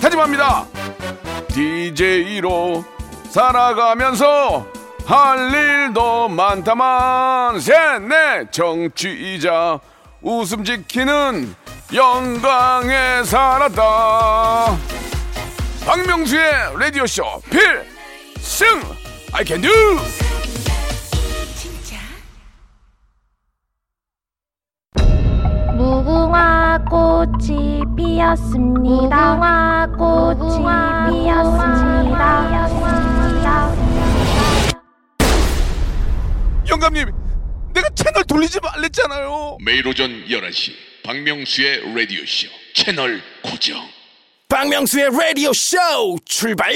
[0.00, 0.66] 다짐합니다.
[1.48, 2.84] DJ로
[3.30, 4.66] 살아가면서
[5.06, 9.78] 할 일도 많다만 셋넷 정취이자
[10.22, 11.54] 웃음 지키는
[11.94, 14.76] 영광에 살았다.
[15.86, 16.42] 박명수의
[16.78, 18.82] 라디오쇼 필승
[19.32, 19.70] I can do
[25.74, 29.36] 무궁화 꽃이 피었습니다.
[29.36, 30.64] 무궁화 꽃이
[31.24, 32.77] 피었습니다.
[36.68, 37.10] 영감님
[37.74, 40.72] 내가 채널 돌리지 말랬잖아요 매일 오전 11시
[41.04, 43.78] 박명수의 라디오 쇼 채널 고정
[44.48, 45.76] 박명수의 라디오 쇼
[46.24, 46.72] 출발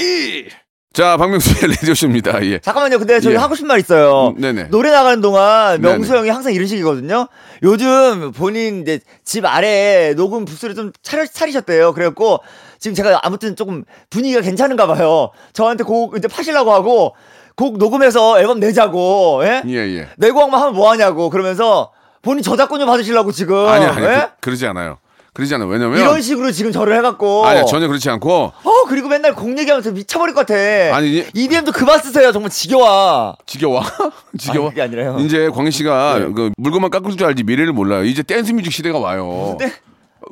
[0.93, 2.59] 자 박명수의 라디오 쇼입니다 예.
[2.59, 2.99] 잠깐만요.
[2.99, 3.37] 근데 저희 예.
[3.37, 4.35] 하고 싶은 말 있어요.
[4.37, 4.65] 음, 네네.
[4.65, 6.19] 노래 나가는 동안 명수 네네.
[6.19, 7.27] 형이 항상 이런 식이거든요.
[7.63, 11.93] 요즘 본인 이제 집 아래에 녹음 부스를 좀 차려, 차리셨대요.
[11.93, 12.43] 그래갖고
[12.77, 15.31] 지금 제가 아무튼 조금 분위기가 괜찮은가 봐요.
[15.53, 17.15] 저한테 곡 이제 파시려고 하고
[17.55, 19.41] 곡 녹음해서 앨범 내자고.
[19.43, 19.61] 예?
[19.67, 20.07] 예, 예.
[20.17, 21.29] 네고왕만 하면 뭐 하냐고.
[21.29, 23.67] 그러면서 본인 저작권 좀 받으시려고 지금.
[23.67, 24.27] 아니 아니 예?
[24.39, 24.97] 그, 러지 않아요
[25.33, 27.45] 그러지 않아요 왜냐면 이런 식으로 지금 저를 해 갖고.
[27.45, 30.95] 아니 전혀 그렇지 않고 어 그리고 맨날 곡 얘기하면서 미쳐버릴 것 같아.
[30.95, 32.31] 아니, 이- EDM도 그만 쓰세요.
[32.31, 33.35] 정말 지겨워.
[33.45, 33.81] 지겨워
[34.37, 35.17] 지겨워 아니, 그게 아니라요.
[35.19, 39.57] 이제 광희 씨가 그 물건만 깎을 줄 알지 미래를 몰라요 이제 댄스 뮤직 시대가 와요
[39.59, 39.71] 댄-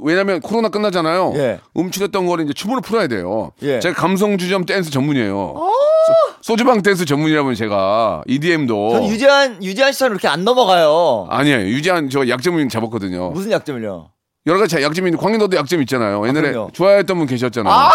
[0.01, 1.59] 왜냐면 코로나 끝나잖아요 예.
[1.77, 3.79] 음출했던 거를 이제 춤으로 풀어야 돼요 예.
[3.79, 5.55] 제가 감성 주점 댄스 전문이에요
[6.41, 11.27] 소, 주방 댄스 전문이라면 제가 EDM도 전 유재한 유재한 씨처럼 이렇게 안 넘어가요.
[11.29, 14.09] 아니에요 유지한 저 약점을 잡았거든요 무슨 약점을요?
[14.47, 16.27] 여러 가지 약점이 있는 광인도도 약점 있잖아요.
[16.27, 16.71] 옛날에 그럼요.
[16.73, 17.71] 좋아했던 분 계셨잖아요.
[17.71, 17.91] 아!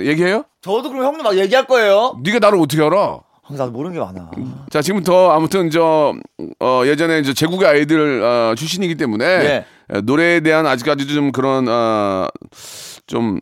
[0.00, 0.42] 얘기해요?
[0.60, 2.18] 저도 그럼 형님 막 얘기할 거예요.
[2.24, 3.20] 네가 나를 어떻게 알아?
[3.44, 4.30] 아, 나도 모르는 게 많아.
[4.70, 6.14] 자, 지금부터 아무튼 저,
[6.58, 9.64] 어, 예전에 이제 제국의 아이들, 어, 출신이기 때문에, 예.
[9.92, 12.28] 에, 노래에 대한 아직까지도 좀 그런, 어,
[13.06, 13.40] 좀,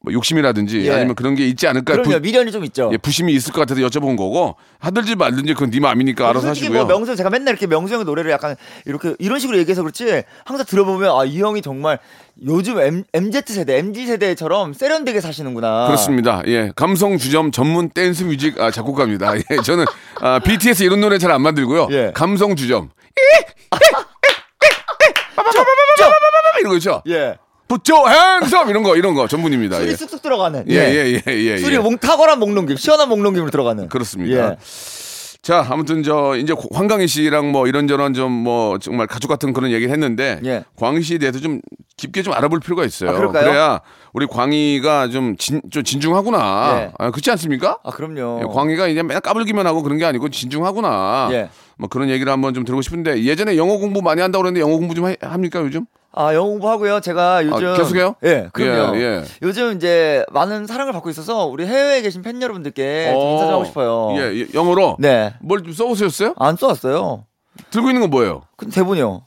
[0.00, 0.92] 뭐 욕심이라든지 예.
[0.92, 1.92] 아니면 그런 게 있지 않을까.
[1.94, 2.10] 그럼요.
[2.10, 2.88] 부, 미련이 좀 있죠.
[2.92, 6.84] 예, 부심이 있을 것 같아서 여쭤본 거고, 하든지 말든지 그건 네 마음이니까 알아서 하시고요.
[6.84, 8.54] 뭐 명수 제가 맨날 이렇게 명수 형 노래를 약간
[8.86, 11.98] 이렇게 이런 식으로 얘기해서 그렇지 항상 들어보면 아 이 형이 정말
[12.46, 15.86] 요즘 M, MZ 세대, MZ 세대처럼 세련되게 사시는구나.
[15.86, 16.42] 그렇습니다.
[16.46, 19.36] 예, 감성 주점 전문 댄스 뮤직 아, 작곡가입니다.
[19.36, 19.84] 예, 저는
[20.20, 21.88] 아, BTS 이런 노래 잘 안 만들고요.
[21.90, 22.12] 예.
[22.14, 22.90] 감성 주점.
[26.68, 27.02] 이런 거 있죠.
[27.08, 27.38] 예.
[27.70, 29.76] Hands up 이런 거 이런 거 전문입니다.
[29.76, 29.96] 술이 예.
[29.96, 30.64] 쑥쑥 들어가는.
[30.70, 31.78] 예, 예, 예, 예, 술이 예.
[31.78, 33.88] 몽 탁월한 목넘김, 시원한 목넘김으로 들어가는.
[33.88, 34.52] 그렇습니다.
[34.52, 34.56] 예.
[35.42, 39.92] 자, 아무튼 저 이제 황강희 씨랑 뭐 이런저런 좀 뭐 정말 가족 같은 그런 얘기를
[39.92, 40.64] 했는데 예.
[40.76, 41.60] 광희 씨에 대해서 좀
[41.96, 43.10] 깊게 좀 알아볼 필요가 있어요.
[43.10, 43.50] 아, 그럴까요?
[43.50, 43.80] 래야
[44.14, 46.78] 우리 광희가 좀, 진, 좀 진중하구나.
[46.80, 46.90] 예.
[46.98, 47.78] 아, 그렇지 않습니까?
[47.84, 48.40] 아 그럼요.
[48.42, 51.28] 예, 광희가 이제 맨날 까불기만 하고 그런 게 아니고 진중하구나.
[51.32, 51.50] 예.
[51.76, 54.94] 뭐 그런 얘기를 한번 좀 들고 싶은데 예전에 영어 공부 많이 한다고 그랬는데 영어 공부
[54.94, 55.84] 좀 하- 합니까 요즘?
[56.20, 56.98] 아 영어 공부하고요.
[57.00, 58.16] 제가 요즘 아, 계속해요?
[58.24, 58.96] 예, 그럼요.
[58.96, 59.24] 예, 예.
[59.42, 63.64] 요즘 이제 많은 사랑을 받고 있어서 우리 해외에 계신 팬 여러분들께 좀 인사 좀 하고
[63.64, 64.14] 싶어요.
[64.16, 65.34] 예, 예, 영어로 네.
[65.40, 66.34] 뭘 좀 써보셨어요?
[66.36, 67.24] 안 써왔어요.
[67.70, 68.42] 들고 있는 건 뭐예요?
[68.56, 69.22] 근데 대본이요.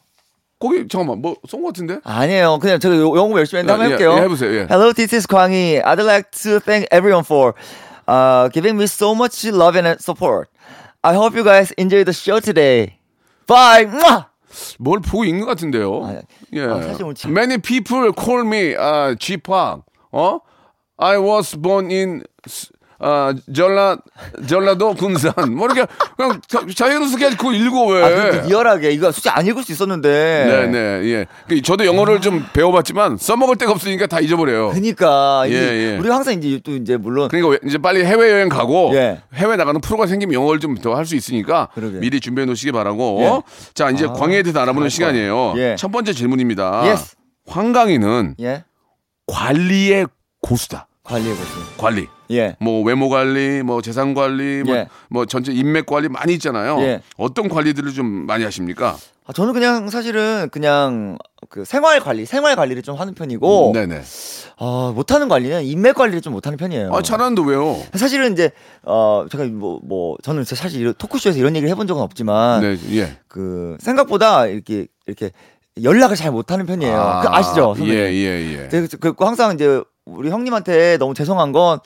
[0.60, 2.00] 거기 잠깐만 뭐쏜 것 같은데?
[2.04, 2.60] 아니에요.
[2.60, 4.18] 그냥 제가 요- 영어 열심히 했는데 한번 예, 해볼게요.
[4.18, 4.68] 예, 해보세요, 예.
[4.70, 5.82] Hello, this is 광희.
[5.84, 7.54] I'd like to thank everyone for
[8.08, 10.50] uh, giving me so much love and support.
[11.04, 13.00] I hope you guys enjoy the show today.
[13.48, 14.28] Bye.
[14.80, 16.04] 뭘 보고 있는 것 같은데요.
[16.06, 16.22] 아,
[16.54, 16.62] 예.
[16.66, 19.84] 아, 사실 오늘 참- Many people call me uh, G-Park.
[20.12, 20.40] 어?
[20.98, 22.24] I was born in
[23.04, 23.98] 아, 전라
[24.48, 25.34] 전라도 군산.
[25.56, 25.86] 뭐 이렇게
[26.16, 28.04] 그냥 자- 자연스럽게 그거 읽어 왜?
[28.04, 30.46] 아, 리얼하게 이거 솔직히 안 읽을 수 있었는데.
[30.48, 31.26] 네, 네, 예.
[31.48, 34.72] 그 저도 영어를 좀 배워봤지만 써먹을 데가 없으니까 다 잊어버려요.
[34.76, 35.98] 이게 예, 예.
[35.98, 39.22] 우리가 항상 이제 또 이제 물론 그러니까 왜- 이제 빨리 해외 여행 가고 예.
[39.34, 42.00] 해외 나가는 프로가 생기면 영어를 좀 더 할 수 있으니까 그러게.
[42.00, 43.20] 미리 준비해 놓으시기 바라고.
[43.22, 43.42] 예.
[43.74, 44.90] 자 이제 아, 광희에 대해서 알아보는.
[44.90, 45.54] 시간이에요.
[45.58, 45.76] 예.
[45.78, 46.90] 첫 번째 질문입니다.
[46.92, 47.16] Yes.
[47.48, 48.64] 황광희는 예
[49.28, 50.08] 관리의
[50.42, 50.88] 고수다.
[51.12, 51.66] 관리해 보세요.
[51.78, 52.08] 관리.
[52.32, 52.56] 예.
[52.60, 54.88] 뭐 외모 관리, 뭐 재산 관리, 뭐, 예.
[55.10, 56.80] 뭐 전체 인맥 관리 많이 있잖아요.
[56.80, 57.02] 예.
[57.18, 58.96] 어떤 관리들을 좀 많이 하십니까?
[59.26, 61.18] 아, 저는 그냥 사실은 그냥
[61.50, 64.02] 그 생활 관리, 생활 관리를 좀 하는 편이고, 네네.
[64.58, 66.92] 아, 못하는 관리는 인맥 관리를 좀 못하는 편이에요.
[66.94, 67.78] 아 잘하는데 왜요?
[67.94, 68.52] 사실은 이제
[68.84, 73.18] 어 제가 뭐뭐 저는 사실 토크쇼에서 이런 얘기를 해본 적은 없지만 네, 예.
[73.28, 75.32] 그 생각보다 이렇게 이렇게
[75.82, 77.22] 연락을 잘 못하는 편이에요.
[77.24, 77.76] 그 아시죠?
[77.76, 77.94] 선배님?
[77.94, 78.68] 예, 예, 예.
[78.70, 81.80] 그래서 그 항상 이제 우리 형님한테 너무 죄송한 건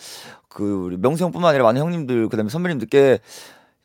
[0.56, 3.20] 그 우리 명수 형뿐만 아니라 많은 형님들 그다음에 선배님들께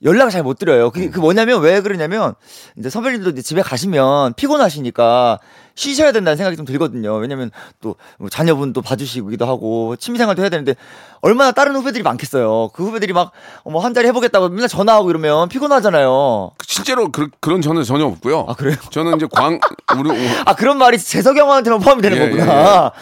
[0.05, 0.91] 연락을 잘 못 드려요.
[0.91, 2.35] 그게 그 뭐냐면 왜 그러냐면
[2.79, 5.41] 이제 선배님도 이제 집에 가시면 피곤하시니까
[5.75, 7.15] 쉬셔야 된다는 생각이 좀 들거든요.
[7.17, 10.75] 왜냐면 또뭐 자녀분도 봐주시기도 하고 취미생활도 해야 되는데
[11.23, 12.71] 얼마나 다른 후배들이 많겠어요.
[12.75, 13.33] 그 후배들이 막
[13.65, 16.51] 뭐 한 자리 해보겠다고 맨날 전화하고 이러면 피곤하잖아요.
[16.67, 18.47] 실제로 그, 그런 저는 전혀 없고요.
[18.49, 18.77] 아 그래요?
[18.91, 19.59] 저는 이제 광
[19.99, 20.11] 우리
[20.45, 22.93] 아 그런 말이 재석이 형한테만 포함이 되는 예, 거구나.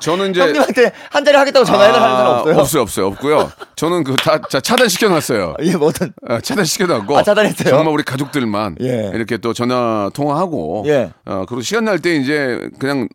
[0.00, 2.58] 저는 이제 형님한테 한 자리 하겠다고 전화해달라는 사람 아, 없어요.
[2.60, 3.52] 없어요, 없어요, 없고요.
[3.76, 5.54] 저는 그다 차단 시켜놨어요.
[5.62, 6.12] 예, 뭐든.
[6.42, 7.70] 차단 시켜놨고 아, 차단했어요?
[7.70, 9.10] 정말 우리 가족들만 예.
[9.14, 11.12] 이렇게 또 전화 통화하고 예.
[11.26, 13.08] 어, 그리고 시간 날 때 이제 그냥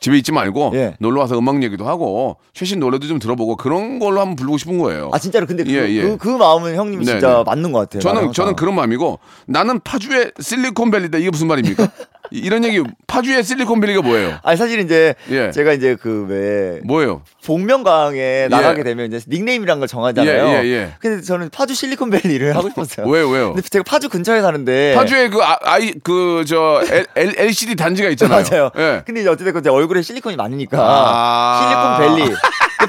[0.00, 0.94] 집에 있지 말고 예.
[1.00, 5.10] 놀러 와서 음악 얘기도 하고 최신 노래도 좀 들어보고 그런 걸로 한번 부르고 싶은 거예요.
[5.12, 6.02] 아 진짜로 근데 그, 예, 예.
[6.02, 7.44] 그, 그 마음은 형님 네, 진짜 네.
[7.44, 8.00] 맞는 것 같아요.
[8.00, 8.32] 저는.
[8.32, 11.90] 저는 그런 마음이고 나는 파주의 실리콘밸리다 이게 무슨 말입니까?
[12.30, 14.38] 이- 이런 얘기 파주의 실리콘밸리가 뭐예요?
[14.42, 15.50] 아니 사실 이제 예.
[15.50, 17.22] 제가 이제 그 왜 뭐예요?
[17.44, 20.46] 복면가왕에 나가게 되면 이제 닉네임이란 걸 정하잖아요.
[20.48, 20.92] 예, 예, 예.
[20.98, 23.06] 근데 저는 파주 실리콘밸리를 하고 싶었어요.
[23.10, 23.52] 왜요, 왜요?
[23.54, 26.80] 근데 제가 파주 근처에 사는데 파주에 그 아, 아이 그 저
[27.16, 28.42] LCD 단지가 있잖아요.
[28.50, 28.70] 맞아요.
[28.78, 29.02] 예.
[29.06, 31.98] 근데 이제 어찌됐건 제 얼굴에 실리콘이 많으니까 아.
[32.00, 32.36] 실리콘밸리 그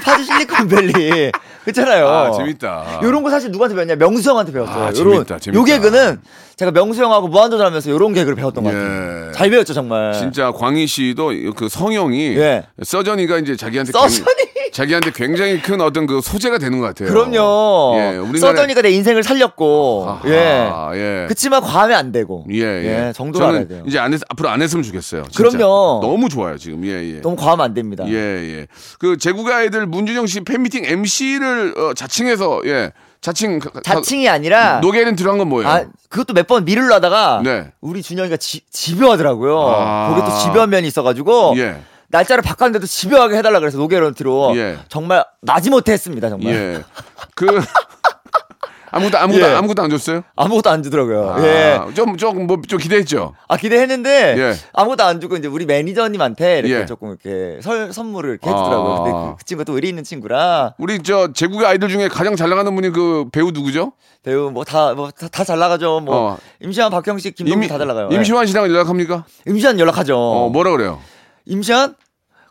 [0.02, 1.32] 파주 실리콘밸리
[1.64, 2.08] 그렇잖아요.
[2.08, 3.00] 아, 재밌다.
[3.02, 3.96] 요런 거 사실 누구한테 배웠냐?
[3.96, 4.76] 명수 형한테 배웠어요.
[4.84, 5.60] 아, 요런 재밌다, 재밌다.
[5.60, 6.20] 요 개그는
[6.56, 9.28] 제가 명수 형하고 무한도전 하면서 요런 개그를 배웠던 것 같아요.
[9.28, 9.32] 예.
[9.32, 10.12] 잘 배웠죠 정말.
[10.14, 12.64] 진짜 광희 씨도 그 성형이 예.
[12.82, 14.48] 서전이가 이제 자기한테 서전이?
[14.78, 17.08] 굉- 자기한테 굉장히 큰 어떤 그 소재가 되는 것 같아요.
[17.08, 17.94] 그럼요.
[17.98, 20.06] 예, 우리나라 써더니가 내 인생을 살렸고.
[20.08, 21.22] 아하, 예.
[21.22, 21.26] 예.
[21.28, 22.44] 그치만 과하면 안 되고.
[22.52, 22.62] 예,
[23.08, 23.12] 예.
[23.14, 23.84] 정도로 알아야 저는 돼요.
[23.86, 25.24] 이제 안 했, 앞으로 안 했으면 좋겠어요.
[25.30, 25.36] 진짜.
[25.58, 26.00] 그럼요.
[26.02, 26.84] 너무 좋아요, 지금.
[26.86, 27.20] 예, 예.
[27.20, 28.04] 너무 과하면 안 됩니다.
[28.08, 28.66] 예, 예.
[28.98, 32.92] 그 제국의 아이들 문준영 씨 팬미팅 MC를 어, 자칭해서 예.
[33.20, 35.68] 자칭 가- 자칭이 아니라 노게는 들어간 건 뭐예요?
[35.68, 37.66] 아, 그것도 몇 번 미루려 하다가 네.
[37.80, 39.60] 우리 준영이가 지, 집요하더라고요.
[39.60, 40.14] 아.
[40.14, 41.78] 거기 또 집요한 면이 있어가지고 예.
[42.10, 44.78] 날짜를 바꿨는데도 집요하게 해달라 그래서 노게런트로 예.
[44.88, 46.54] 정말 마지못해 했습니다 정말.
[46.54, 46.82] 예.
[47.34, 47.46] 그
[48.90, 49.54] 아무것도 아무것도 예.
[49.54, 50.22] 아무것도 안 줬어요?
[50.34, 51.30] 아무것도 안 주더라고요.
[51.30, 51.78] 아, 예.
[51.94, 53.34] 좀 조금 뭐좀 기대했죠.
[53.46, 54.54] 아 기대했는데 예.
[54.72, 56.86] 아무것도 안 주고 이제 우리 매니저님한테 이렇게 예.
[56.86, 58.92] 조금 이렇게 설 선물을 이렇게 해주더라고요.
[58.94, 59.02] 아.
[59.02, 62.48] 근데 그, 그 친구가 또 의리 있는 친구라 우리 저 제국의 아이들 중에 가장 잘
[62.48, 63.92] 나가는 분이 그 배우 누구죠?
[64.22, 66.00] 배우 뭐 다 뭐 다 잘 나가죠.
[66.00, 66.38] 뭐 어.
[66.62, 68.08] 임시완, 박형식, 김동기 다잘 나가요.
[68.10, 69.24] 임시완 씨랑 연락합니까?
[69.46, 69.50] 예.
[69.50, 70.16] 임시완 연락하죠.
[70.18, 70.98] 어, 뭐라 그래요?
[71.48, 71.94] 임시완?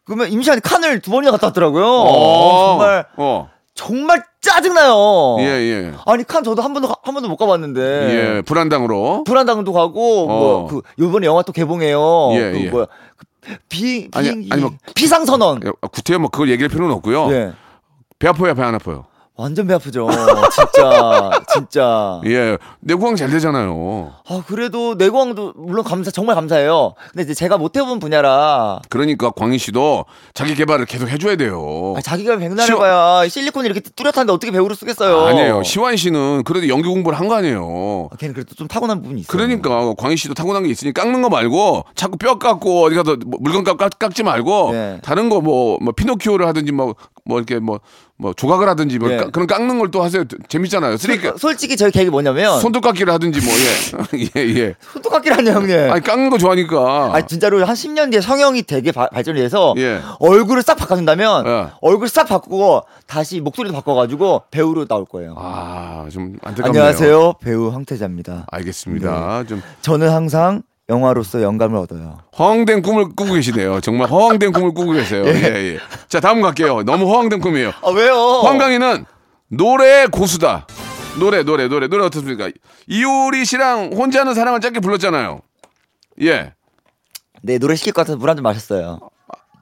[0.05, 1.85] 그러면 임시완이 칸을 두 번이나 갔다 왔더라고요.
[1.85, 3.49] 어, 정말 어.
[3.73, 5.37] 정말 짜증나요.
[5.39, 5.93] 예, 예.
[6.05, 7.81] 아니 칸 저도 한 번도 가- 한 번도 못 가봤는데.
[8.37, 9.23] 예, 불안당으로.
[9.25, 10.25] 불안당도 가고 어.
[10.27, 12.29] 뭐 그 요번에 영화 또 개봉해요.
[12.33, 12.69] 예, 그 예.
[12.69, 12.85] 뭐야
[13.41, 15.61] 그비 아니, 비행기 아니, 뭐- 비상선언.
[15.65, 17.31] 예, 구태여 뭐 그걸 얘기할 필요는 없고요.
[17.33, 17.53] 예.
[18.19, 19.05] 배 아파요, 배 안 아파요?
[19.37, 20.07] 완전 배 아프죠.
[20.51, 22.21] 진짜 진짜.
[22.25, 24.11] 예, 내구강 잘 되잖아요.
[24.27, 26.95] 아 그래도 내고왕도 물론 감사 정말 감사해요.
[27.11, 31.93] 근데 이제 제가 못 해본 분야라 그러니까 광희 씨도 자기 개발을 계속 해줘야 돼요.
[31.95, 35.27] 아, 자기가 백날 시원- 해봐야 실리콘이 이렇게 뚜렷한데 어떻게 배우를 쓰겠어요.
[35.27, 35.61] 아니에요.
[35.63, 38.07] 시완 씨는 그래도 연기 공부를 한 거 아니에요.
[38.11, 39.27] 아, 걔는 그래도 좀 타고난 부분이 있어요.
[39.31, 43.37] 그러니까 광희 씨도 타고난 게 있으니 깎는 거 말고 자꾸 뼈 깎고 어디 가서 뭐
[43.41, 44.99] 물건 깎, 깎- 깎지 말고 네.
[45.03, 46.95] 다른 거뭐 뭐 피노키오를 하든지 뭐뭐
[47.35, 47.79] 이렇게 뭐
[48.19, 49.17] 뭐 조각을 하든지 뭐 네.
[49.17, 50.23] 깎- 그런 깎는 걸 또 하세요.
[50.49, 50.97] 재밌잖아요.
[50.97, 53.53] 쓰니까 솔직히 저희 계획이 뭐냐면 손톱 깎기를 하든지 뭐
[54.15, 54.29] 예.
[54.35, 54.75] 예, 예.
[54.91, 55.91] 손톱깎이라뇨 형님.
[55.91, 57.11] 아니 깎는 거 좋아하니까.
[57.13, 60.01] 아 진짜로 한 10년 뒤에 성형이 되게 바- 발전이 돼서 예.
[60.19, 61.67] 얼굴을 싹 바꿔 준다면 예.
[61.81, 65.35] 얼굴 싹 바꾸고 다시 목소리도 바꿔 가지고 배우로 나올 거예요.
[65.37, 66.81] 아, 좀 안타깝네요.
[66.83, 68.47] 안녕하세요 배우 황태자입니다.
[68.51, 69.43] 알겠습니다.
[69.47, 72.19] 좀 저는 항상 영화로서 영감을 얻어요.
[72.39, 73.81] 허황된 꿈을 꾸고 계시네요.
[73.81, 75.23] 정말 허황된 꿈을 꾸고 계세요.
[75.27, 75.79] 예, 예.
[76.07, 76.83] 자, 다음 갈게요.
[76.83, 77.71] 너무 허황된 꿈이에요.
[77.81, 78.15] 아 왜요?
[78.15, 79.05] 황강희는
[79.49, 80.65] 노래 고수다.
[81.19, 82.49] 노래, 노래, 노래, 노래 어떻습니까?
[82.87, 85.41] 이효리 씨랑 혼자 하는 사랑을 짧게 불렀잖아요.
[86.21, 86.53] 예.
[87.41, 88.99] 네 노래 시킬 것 같아서 물 한 잔 마셨어요.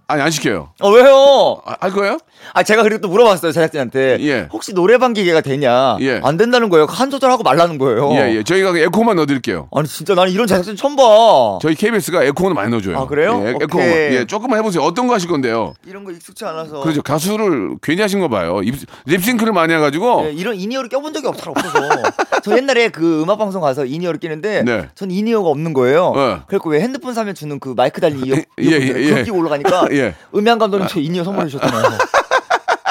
[0.08, 0.70] 아니, 안 시켜요.
[0.80, 1.62] 아 왜요?
[1.65, 2.20] 아, 할 거예요?
[2.54, 4.48] 아 제가 그리고 또 물어봤어요 제작진한테 예.
[4.54, 5.98] 혹시 노래방 기계가 되냐?
[6.02, 6.22] 예.
[6.24, 6.86] 안 된다는 거예요.
[6.88, 8.12] 한 소절 하고 말라는 거예요.
[8.13, 8.44] 예, 예.
[8.44, 9.68] 저희가 에코만 넣어드릴게요.
[9.72, 11.58] 아니 진짜 나는 이런 제작진 처음 봐.
[11.62, 12.98] 저희 KBS가 에코는 많이 넣어줘요.
[12.98, 13.41] 아, 그래요?
[13.46, 13.80] 예, 에코.
[13.80, 14.15] 오케이.
[14.15, 14.84] 예, 조금만 해보세요.
[14.84, 15.74] 어떤 거 하실 건데요?
[15.88, 16.82] 이런 거 익숙치 않아서.
[16.82, 17.02] 그렇죠.
[17.02, 18.62] 가수를 괜히 하신 거 봐요.
[18.63, 20.26] 입, 립싱크를 많이 해가지고.
[20.28, 21.80] 예, 이런 in-ear를 껴본 적이 없어 없어서.
[22.44, 24.88] 저 옛날에 그 음악 방송 가서 in-ear를 끼는데 네.
[24.94, 26.13] 전 in-ear가 없는 거예요.
[26.15, 26.38] 네.
[26.48, 29.10] 그래갖고 왜 핸드폰 사면 주는 그 마이크 달린 이어 예, 예, 예.
[29.10, 30.15] 그거 끼고 올라가니까 예.
[30.36, 31.97] 음향 감독님 저 in-ear 선물해 주셨잖아요.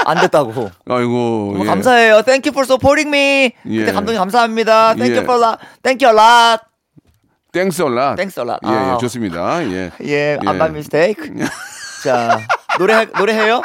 [0.06, 0.70] 안 됐다고.
[0.88, 1.56] 아이고.
[1.60, 1.64] 예.
[1.64, 2.22] 감사해요.
[2.22, 3.52] Thank you for supporting me.
[3.66, 3.78] 예.
[3.80, 4.94] 그때 감독님 감사합니다.
[4.94, 5.18] Thank 예.
[5.18, 6.62] you for la, Thank you a lot.
[7.52, 8.16] Thanks a lot.
[8.16, 8.58] Thanks a lot.
[8.66, 8.98] 예, 예, 아.
[8.98, 9.62] 좋습니다.
[9.70, 9.90] 예.
[10.02, 11.30] 예, I'm my mistake.
[12.02, 12.40] 자,
[12.78, 13.62] 노래 노래해요?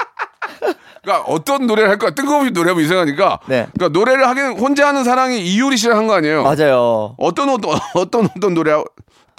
[1.02, 3.40] 그러니까 어떤 노래를 할까 뜬금없이 노래하면 이상하니까.
[3.48, 3.68] 네.
[3.74, 6.44] 그러니까 노래를 하긴 혼자 하는 사랑이 이효리 씨랑 한 거 아니에요?
[6.44, 7.16] 맞아요.
[7.18, 8.74] 어떤 어떤 어떤 어떤 노래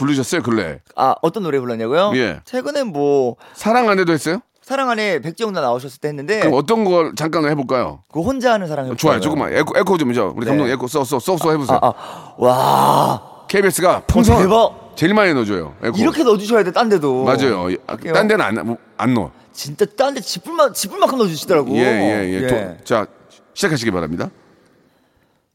[0.01, 0.81] 부르셨어요 근래?
[0.97, 2.13] 아 어떤 노래 불렀냐고요?
[2.17, 2.41] 예.
[2.45, 4.41] 최근에 뭐 사랑 안 해도 했어요?
[4.63, 8.03] 사랑 안에 백지영 나 나오셨을 때 했는데 그럼 어떤 걸 잠깐 해볼까요?
[8.13, 10.33] 그 혼자 하는 사랑 좋아요, 조금만 에코 에코 좀 줘.
[10.37, 10.73] 우리 감독 네.
[10.73, 11.79] 에코 써써 써써 해보세요.
[11.83, 14.93] 아, 아, 와 KBS가 풍선 대박.
[14.95, 15.75] 제일 많이 넣어줘요.
[15.83, 15.97] 에코.
[15.99, 17.69] 이렇게 넣어주셔야 돼딴 데도 맞아요.
[17.89, 17.97] 아.
[18.13, 19.33] 딴 데는 안, 안 넣어.
[19.53, 22.47] 진짜 딴 데 지풀만 지풀만큼 넣어주시더라고 예, 예, 예.
[22.47, 23.07] 도- 자,
[23.55, 24.31] 시작하시기 바랍니다.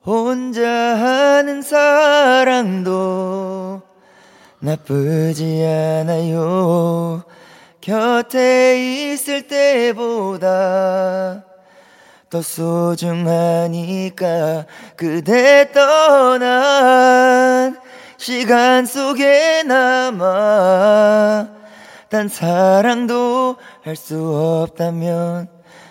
[0.06, 3.82] 혼자 하는 사랑도
[4.60, 7.24] 나쁘지 않아요.
[7.82, 11.44] 곁에 있을 때보다
[12.30, 14.26] 더 소중하니까
[14.98, 17.80] 그대 떠난
[18.18, 21.48] 시간 속에 남아
[22.10, 25.48] 단 사랑도 할 수 없다면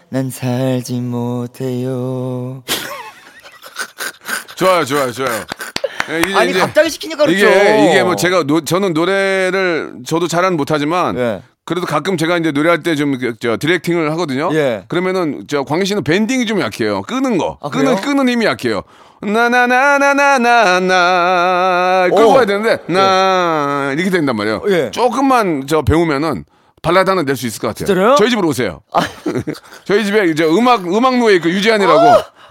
[0.09, 2.63] 난 살지 못해요.
[4.57, 5.45] 좋아요, 좋아요, 좋아요.
[6.11, 7.47] 예, 이제, 아니 이제 갑자기 시키니까 그렇죠.
[7.47, 11.43] 이게 이게 뭐 제가 노, 저는 노래를 저도 잘은 못하지만 예.
[11.65, 14.51] 그래도 가끔 제가 이제 노래할 때 좀 저 디렉팅을 하거든요.
[14.53, 14.85] 예.
[14.89, 17.03] 그러면은 저 광희 씨는 밴딩이 좀 약해요.
[17.03, 18.01] 끄는 거, 아, 끄는 그래요?
[18.05, 18.83] 끄는 힘이 약해요.
[22.13, 22.35] 오.
[22.35, 24.63] 가야 되는데 나 이렇게 된단 말이에요.
[24.69, 24.91] 예.
[24.91, 26.45] 조금만 저 배우면은
[26.83, 27.87] 발라드 하나 낼 수 있을 것 같아요.
[27.87, 28.13] 진짜로요?
[28.13, 28.17] 아.
[28.17, 28.83] 저희 집으로 오세요.
[29.87, 32.01] 저희 집에 이제 음악 음악노예 그 유지한이라고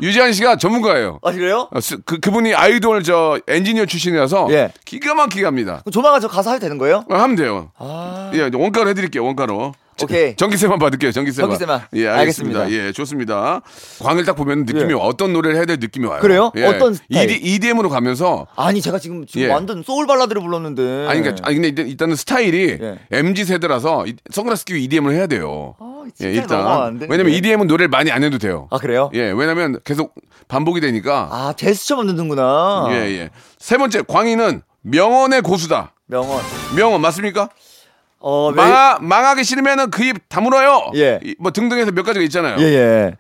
[0.02, 1.20] 유지한 씨가 전문가예요.
[1.22, 1.68] 아 그래요?
[1.72, 4.72] 어, 스- 그 그분이 아이돌 저 엔지니어 출신이라서 예.
[4.86, 5.82] 기가 막히게 합니다.
[5.84, 7.06] 그럼 조만간 저 가서 해도 되는 거예요?
[7.10, 7.72] 어, 하면 돼요.
[7.78, 8.32] 아.
[8.34, 9.24] 예, 원가로 해드릴게요.
[9.24, 9.74] 원가로.
[10.02, 10.36] 오케이.
[10.36, 11.12] 전기세만 받을게요.
[11.12, 11.50] 전기세만.
[11.52, 11.82] 전기세만.
[11.94, 12.62] 예, 알겠습니다.
[12.62, 12.88] 알겠습니다.
[12.88, 13.62] 예, 좋습니다.
[14.02, 14.94] 광을 딱 보면 느낌이 예.
[14.94, 15.04] 와.
[15.04, 16.20] 어떤 노래를 해야 될 느낌이 와요.
[16.20, 16.52] 그래요?
[16.58, 16.66] 예.
[16.66, 17.30] 어떤 스타일?
[17.30, 19.52] ED, EDM으로 가면서 아니 제가 지금 지금 예.
[19.52, 21.06] 완전 소울 발라드를 불렀는데.
[21.08, 22.98] 아니 그러니까 아니 근데 일단, 일단은 스타일이 예.
[23.12, 25.76] MZ 세대라서 이- 선글라스 끼고 EDM을 해야 돼요.
[26.12, 27.08] 아, 예, 되는데.
[27.10, 28.68] 왜냐면 EDM은 노래를 많이 안 해도 돼요.
[28.72, 29.10] 아 그래요?
[29.14, 30.14] 예, 왜냐면 계속
[30.48, 31.30] 반복이 되니까.
[31.32, 32.88] 아 제스처만 넣는구나.
[32.92, 33.30] 예, 예.
[33.60, 35.94] 세 번째 광희는 명언의 고수다.
[36.08, 36.40] 명언.
[36.76, 37.50] 명언 맞습니까?
[38.26, 40.92] 어, 매- 망하, 망하기 싫으면은 그 입 다물어요.
[40.96, 41.20] 예.
[41.24, 42.56] 이- 뭐 등등해서 몇 가지가 있잖아요.
[42.60, 43.12] 예, 예.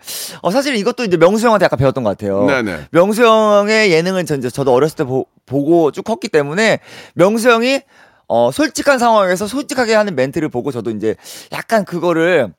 [0.41, 2.45] 어, 사실 이것도 이제 명수 형한테 약간 배웠던 것 같아요.
[2.45, 2.87] 네네.
[2.91, 6.79] 명수 형의 예능은 전 이제 저도 어렸을 때 보, 보고 쭉 컸기 때문에
[7.15, 7.81] 명수 형이
[8.29, 11.15] 어, 솔직한 상황에서 솔직하게 하는 멘트를 보고 저도 이제
[11.51, 12.53] 약간 그거를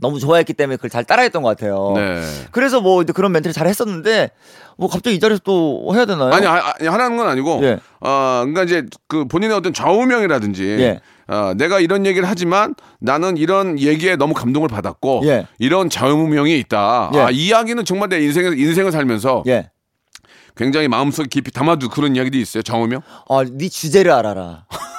[0.00, 1.92] 너무 좋아했기 때문에 그걸 잘 따라했던 것 같아요.
[1.94, 2.22] 네.
[2.50, 4.30] 그래서 뭐 이제 그런 멘트를 잘 했었는데
[4.76, 6.32] 뭐 갑자기 이 자리에서 또 해야 되나요?
[6.32, 7.78] 아니, 아, 아니, 하라는 건 아니고, 예.
[8.00, 11.00] 어, 그러니까 이제 그 본인의 어떤 좌우명이라든지, 예.
[11.28, 15.46] 어, 내가 이런 얘기를 하지만 나는 이런 얘기에 너무 감동을 받았고, 예.
[15.58, 17.10] 이런 좌우명이 있다.
[17.14, 17.18] 예.
[17.18, 19.70] 아, 이 이야기는 정말 내 인생을, 인생을 살면서 예.
[20.56, 22.62] 굉장히 마음속에 깊이 담아두 그런 이야기도 있어요.
[22.62, 23.02] 좌우명?
[23.28, 24.64] 어, 네 주제를 알아라.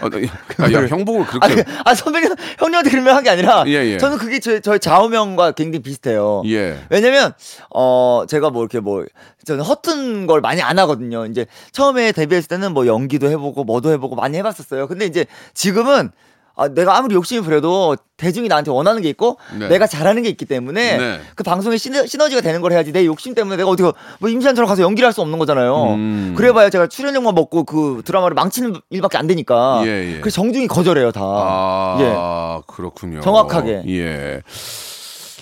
[0.00, 1.62] 어, 나- 야, 야, 형복을 아, 그렇게.
[1.62, 3.98] 그, 아 선배님 형님한테 그런 말한게 아니라 예, 예.
[3.98, 6.42] 저는 그게 저, 저의 좌우명과 굉장히 비슷해요.
[6.46, 6.78] 예.
[6.90, 7.32] 왜냐면
[7.74, 9.04] 어 제가 뭐 이렇게 뭐
[9.44, 11.26] 저는 허튼 걸 많이 안 하거든요.
[11.26, 14.86] 이제 처음에 데뷔했을 때는 뭐 연기도 해보고 뭐도 해보고 많이 해봤었어요.
[14.86, 16.10] 근데 이제 지금은
[16.58, 19.68] 아, 내가 아무리 욕심이 부려도 대중이 나한테 원하는 게 있고 네.
[19.68, 21.20] 내가 잘하는 게 있기 때문에 네.
[21.36, 24.82] 그 방송에 시너, 시너지가 되는 걸 해야지 내 욕심 때문에 내가 어디가 뭐 임시한처럼 가서
[24.82, 25.94] 연기를 할 수 없는 거잖아요.
[25.94, 26.34] 음.
[26.36, 29.82] 그래봐야 제가 출연료만 먹고 그 드라마를 망치는 일밖에 안 되니까.
[29.84, 30.20] 예, 예.
[30.20, 31.22] 그래서 정중히 거절해요 다.
[31.24, 33.18] 아, 그렇군요.
[33.18, 33.20] 예.
[33.22, 33.84] 정확하게.
[33.86, 34.42] 예.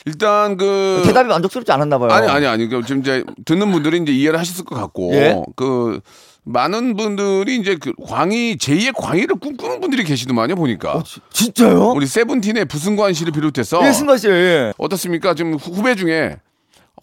[0.04, 2.10] 일단 그 대답이 만족스럽지 않았나 봐요.
[2.12, 5.42] 아니 아니 아니 그 지금 이제 듣는 분들이 이제 이해를 하셨을 것 같고 예?
[5.56, 6.00] 그
[6.48, 11.90] 많은 분들이 이제 그 광희 제2의 광희를 꿈꾸는 분들이 계시더만요 보니까 어, 지- 진짜요?
[11.90, 14.28] 우리 세븐틴의 부승관 씨를 비롯해서 예, 승관 씨.
[14.28, 14.72] 예.
[14.78, 16.36] 어떻습니까 지금 후- 후배 중에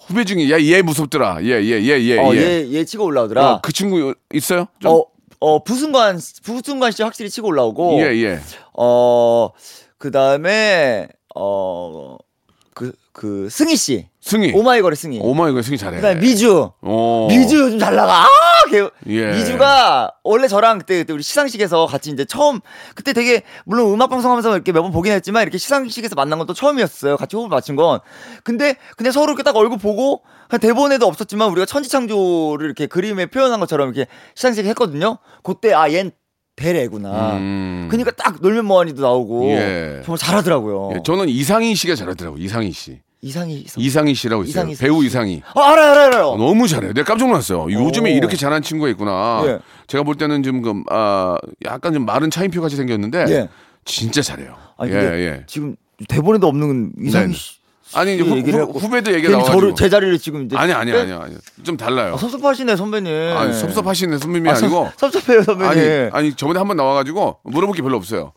[0.08, 2.40] 후배 중에 야얘 무섭더라 얘 얘 얘얘 어, 얘.
[2.40, 3.52] 얘, 얘 치고 올라오더라.
[3.56, 4.68] 어, 그 친구 있어요?
[4.80, 4.92] 좀?
[4.92, 5.04] 어,
[5.42, 8.00] 어, 부승관, 부승관 씨 확실히 치고 올라오고.
[8.02, 8.40] 예 예.
[8.78, 9.50] 어,
[9.98, 12.18] 그 다음에, 어,
[12.74, 14.08] 그, 그, 승희 씨.
[14.26, 14.54] 승희.
[14.56, 15.20] 오마이걸의 승희.
[15.22, 15.98] 오마이걸 승희 잘해.
[15.98, 16.72] 그 다음에 미주.
[16.82, 17.28] 어.
[17.30, 18.24] 미주 요즘 잘 나가.
[18.24, 18.28] 아,
[18.72, 18.88] 걔.
[19.08, 19.32] 예.
[19.34, 22.62] 미주가 원래 저랑 그때, 그때 우리 시상식에서 같이 이제 처음
[22.96, 26.54] 그때 되게 물론 음악 방송하면서 이렇게 몇 번 보긴 했지만 이렇게 시상식에서 만난 건 또
[26.54, 27.18] 처음이었어요.
[27.18, 28.00] 같이 호흡을 맞춘 건.
[28.46, 30.22] 근데 그냥 서로 이렇게 딱 얼굴 보고
[30.62, 35.18] 대본에도 없었지만 우리가 천지창조를 이렇게 그림에 표현한 것처럼 이렇게 시상식 했거든요.
[35.44, 36.12] 그때 아, 얜
[36.56, 37.38] 대래구나.
[37.38, 37.88] 음.
[37.92, 40.02] 그러니까 딱 놀면 뭐하니도 나오고 예.
[40.06, 40.92] 정말 잘하더라고요.
[40.96, 43.00] 예, 저는 이상희 씨가 잘하더라고 이상희 씨.
[43.24, 43.80] 이상이 있어.
[43.80, 44.64] 이상희 씨라고 있어요.
[44.64, 45.08] 이상희 배우 씨.
[45.08, 45.42] 이상희.
[45.56, 46.28] 아, 알아요, 알아요, 알아요.
[46.28, 46.92] 어, 너무 잘해요.
[46.94, 47.72] 내가 깜짝 놀랐어요.
[47.72, 48.18] 요즘에 오.
[48.18, 49.42] 이렇게 잘하는 친구가 있구나.
[49.46, 49.60] 예.
[49.88, 53.50] 제가 볼 때는 좀, 그, 아, 약간 좀 마른 차인표 같이 생겼는데, 예.
[53.86, 54.56] 진짜 잘해요.
[54.78, 55.44] 아니, 예, 예.
[55.48, 55.76] 지금
[56.10, 57.34] 대본에도 없는 이상희 네.
[57.34, 57.54] 씨.
[57.96, 59.60] 아니, 이제 후, 얘기를 후, 후배도 얘기가 나와가지고.
[59.62, 61.36] 저를 제 자리를 지금 이제 아니, 아니, 빼- 아니, 아니.
[61.64, 62.16] 좀 달라요.
[62.16, 63.38] 아, 섭섭하시네 선배님.
[63.38, 65.70] 아니, 섭섭하시는 선배님이 아, 아, 니고 섭- 섭섭해요 선배님.
[65.72, 68.34] 아니, 아니, 저번에 한번 나와가지고 물어볼 게 별로 없어요.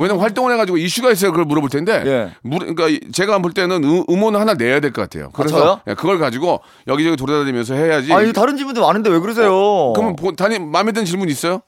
[0.00, 1.30] 왜냐면 활동을 해가지고 이슈가 있어요.
[1.30, 2.06] 그걸 물어볼 텐데, 아.
[2.06, 2.32] 예.
[2.42, 5.30] 물, 그러니까 이- 제가 볼 때는 음, 음원을 하나 내야 될 것 같아요.
[5.32, 5.80] 그래서 저요?
[5.88, 8.12] 예, 그걸 가지고 여기저기 돌아다니면서 해야지.
[8.12, 9.92] 아니 다른 질문도 많은데 왜 그러세요?
[9.94, 11.60] 그러면 보- 단위 마음에 드는 질문 있어요?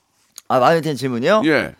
[0.48, 1.42] 아 마음에 드는 질문이요?
[1.44, 1.74] 예.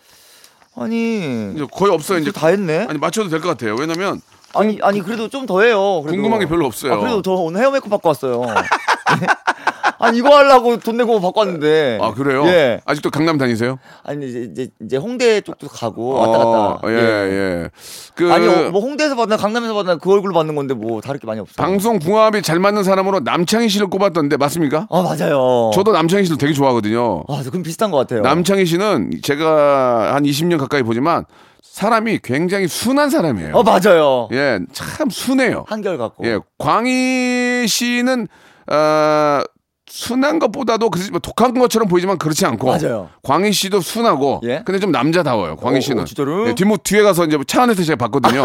[0.77, 2.19] 아니 이제 거의 없어요.
[2.19, 2.87] 이제 이제 다 했네.
[2.89, 3.75] 아니 맞춰도 될 것 같아요.
[3.79, 4.21] 왜냐면
[4.55, 6.03] 아니 아니 그래도 좀 더 해요.
[6.03, 6.17] 그래도.
[6.17, 6.93] 궁금한 게 별로 없어요.
[6.95, 8.43] 아, 그래도 저 오늘 헤어 메이크업 받고 왔어요.
[10.01, 11.99] 아니 이거 하려고 돈 내고 왔는데.
[12.01, 12.45] 아 그래요?
[12.47, 12.81] 예.
[12.87, 13.79] 아직도 강남 다니세요?
[14.03, 16.49] 아니 이제 이제, 이제 홍대 쪽도 가고 왔다 갔다.
[16.49, 17.71] 어, 예, 예.
[18.15, 21.27] 그 아니 어, 뭐 홍대에서 받나 강남에서 받나 그 얼굴로 받는 건데 뭐 다를 게
[21.27, 21.53] 많이 없어.
[21.63, 24.87] 방송 궁합이 잘 맞는 사람으로 남창희 씨를 꼽았던데 맞습니까?
[24.91, 25.71] 아 맞아요.
[25.75, 27.25] 저도 남창희 씨를 되게 좋아하거든요.
[27.29, 28.23] 아 그럼 비슷한 것 같아요.
[28.23, 31.27] 남창희 씨는 제가 한 20년 가까이 보지만
[31.63, 33.55] 사람이 굉장히 순한 사람이에요.
[33.55, 34.29] 어 맞아요.
[34.33, 35.65] 예, 참 순해요.
[35.69, 36.27] 한결 같고.
[36.27, 38.29] 예, 광희 씨는
[38.71, 39.43] 어,
[39.91, 43.11] 순한 것보다도 그렇지 뭐 독한 것처럼 보이지만 그렇지 않고 맞아요.
[43.25, 44.63] 광희 씨도 순하고 예?
[44.65, 45.57] 근데 좀 남자다워요.
[45.57, 46.03] 광희 어, 씨는.
[46.03, 46.49] 어, 진짜로?
[46.49, 48.45] 예, 뒷목 뒤에 가서 이제 차 안에서 제가 봤거든요.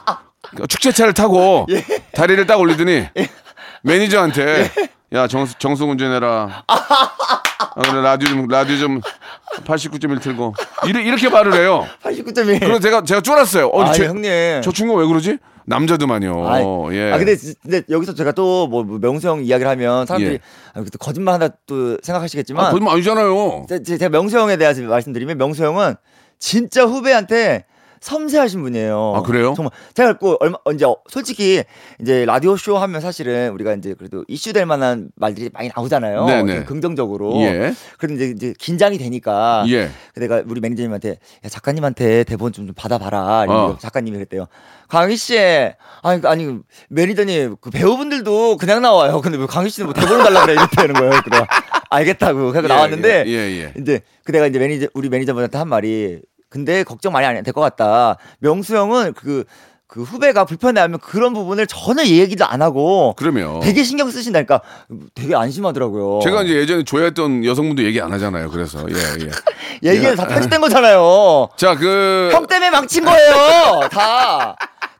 [0.56, 1.84] 그 축제차를 타고 예.
[2.14, 3.06] 다리를 딱 올리더니
[3.82, 4.70] 매니저한테
[5.16, 6.64] 야 정수 정수 운전해라.
[6.66, 9.00] 아, 그래 라디오 좀 라디오 좀
[9.64, 10.54] 89.1 틀고
[10.86, 11.86] 이렇게, 이렇게 말을 해요.
[12.02, 12.60] 89점이.
[12.60, 13.68] 그래서 제가 제가 쫄았어요.
[13.68, 14.60] 어, 아 쟤- 형님.
[14.62, 15.38] 저 친구 왜 그러지?
[15.68, 16.48] 남자도만요.
[16.48, 16.62] 아이,
[16.96, 17.12] 예.
[17.12, 20.38] 아 근데 근데 여기서 제가 또 뭐 명수 형 이야기를 하면 사람들이 예.
[20.74, 23.66] 아, 또 거짓말 한다 또 생각하시겠지만 아, 거짓말 아니잖아요.
[23.68, 25.94] 제- 제- 제가 명수 형에 대해서 말씀드리면 명수 형은
[26.38, 27.64] 진짜 후배한테
[28.00, 29.14] 섬세하신 분이에요.
[29.16, 29.54] 아, 그래요?
[29.56, 31.62] 정말 제가 그 얼마 언제 어, 솔직히
[32.00, 36.26] 이제 라디오 쇼 하면 사실은 우리가 이제 그래도 이슈될 만한 말들이 많이 나오잖아요.
[36.26, 36.54] 네네.
[36.54, 37.36] 좀 긍정적으로.
[37.42, 37.74] 예.
[37.98, 39.90] 그런데 이제, 이제 긴장이 되니까 예.
[40.16, 43.46] 내가 우리 매니저님한테 야, 작가님한테 대본 좀, 좀 받아봐라.
[43.48, 43.76] 어.
[43.80, 44.46] 작가님이 그랬대요.
[44.88, 45.36] 강희 씨,
[46.02, 46.58] 아니 그- 아니
[46.90, 49.20] 매니저님 그 배우분들도 그냥 나와요.
[49.20, 51.20] 근데 왜 강희 씨는 뭐 대본을 달라 그래 이렇게 되는 거예요.
[51.24, 51.44] 그래
[51.90, 53.72] 알겠다고 그래서 예, 나왔는데 예, 예, 예.
[53.80, 57.52] 이제 그 내가 이제 매니저 우리 매니저분한테 한 말이 근데 걱정 많이 안 해도 될
[57.52, 58.16] 것 같다.
[58.40, 64.60] 명수 형은 그그 후배가 불편해하면 그런 부분을 전혀 얘기도 안 하고 그러면 되게 신경 쓰신다니까
[65.14, 66.20] 되게 안심하더라고요.
[66.22, 68.50] 제가 이제 예전에 좋아했던 여성분도 얘기 안 하잖아요.
[68.50, 68.94] 그래서 예
[69.24, 69.30] 예.
[69.92, 71.48] 얘기는 다 편집된 거잖아요.
[71.56, 73.80] 자 그 형 때문에 망친 거예요.
[73.90, 74.56] 다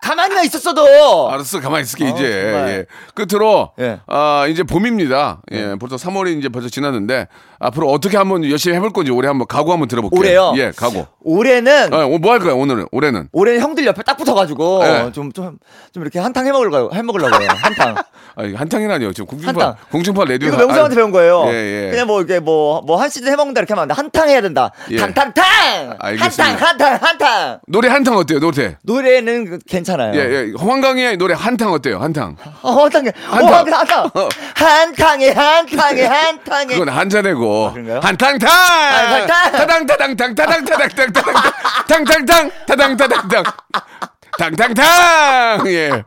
[0.07, 1.31] 가만히만 있었어도.
[1.31, 2.25] 알았어 가만히 있을게 어, 이제.
[2.25, 2.87] 예.
[3.15, 4.01] 끝으로 예.
[4.07, 5.43] 아 이제 봄입니다.
[5.53, 7.27] 예 벌써 3월이 이제 벌써 지났는데
[7.59, 10.19] 앞으로 어떻게 한번 열심히 해볼 건지 올해 한번 각오 한번 들어볼게요.
[10.21, 10.53] 올해요?
[10.57, 11.07] 예 각오.
[11.23, 13.29] 올해는 어, 뭐할 거야 오늘은 올해는.
[13.33, 15.13] 올해는 형들 옆에 딱 붙어가지고 네.
[15.13, 15.59] 좀좀
[15.93, 17.49] 좀 이렇게 한탕 해먹으려고 해먹으려고요.
[17.57, 17.95] 한탕.
[18.39, 19.13] 아 이거 한탕이라니요.
[19.13, 19.77] 지금 공중파 한탕.
[19.91, 20.49] 공중파 라디오.
[20.49, 21.45] 이거 명수한테 배운 거예요.
[21.49, 21.91] 예, 예.
[21.91, 23.95] 그냥 뭐 이게 뭐 뭐 한 시즌 해먹는다 이렇게 하면 안 돼.
[23.95, 24.71] 한탕 해야 된다.
[24.91, 24.97] 예.
[24.99, 25.97] 탕탕탕.
[25.99, 26.45] 알겠습니다.
[26.45, 27.61] 한탕 한탕 한탕.
[27.69, 28.39] 노래 한탕 어때요?
[28.41, 28.77] 노래.
[28.83, 29.59] 노래는 그-
[29.97, 30.15] 괜찮아요.
[30.15, 30.53] 예, 예.
[30.59, 31.99] 황강의 노래 한탕 어때요?
[31.99, 32.37] 한탕.
[32.63, 32.71] 어.
[32.83, 33.07] 한탕.
[33.07, 34.11] 어, 한탕.
[34.55, 36.67] 한탕에 한탕에 한탕에.
[36.67, 38.01] 그건 한잔내고 아?
[38.03, 38.49] 한탕탕.
[39.53, 41.35] 타당 타당 탕 타당 타당 탕 타당
[41.89, 46.05] 탕탕탕 타당 타당 탕 탕탕탕 예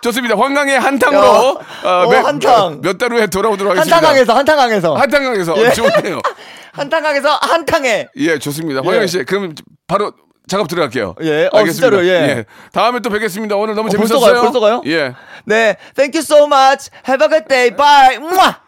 [0.00, 2.80] 좋습니다 황강의 한탕으로 어, 어, 한탕.
[2.82, 5.70] 몇달 후에 돌아오도록 하겠습니다 한탕강에서 한탕강에서 한탕강에서 예.
[5.72, 6.20] 좋네요
[6.72, 8.08] 한탕강에서 한탕에.
[8.16, 8.86] 예 좋습니다 예.
[8.88, 9.54] 황강 씨 그럼
[9.86, 10.12] 바로
[10.46, 12.44] 작업 들어갈게요 예, 어, 진짜로, 예.
[12.72, 14.42] 다음에 또 뵙겠습니다 오늘 너무 어, 벌써 재밌었어요 가요?
[14.42, 14.82] 벌써 가요?
[14.86, 15.14] 예
[15.46, 16.90] 네, thank you so much.
[17.06, 17.70] Have a good day.
[17.70, 18.16] Bye.
[18.16, 18.60] 우와!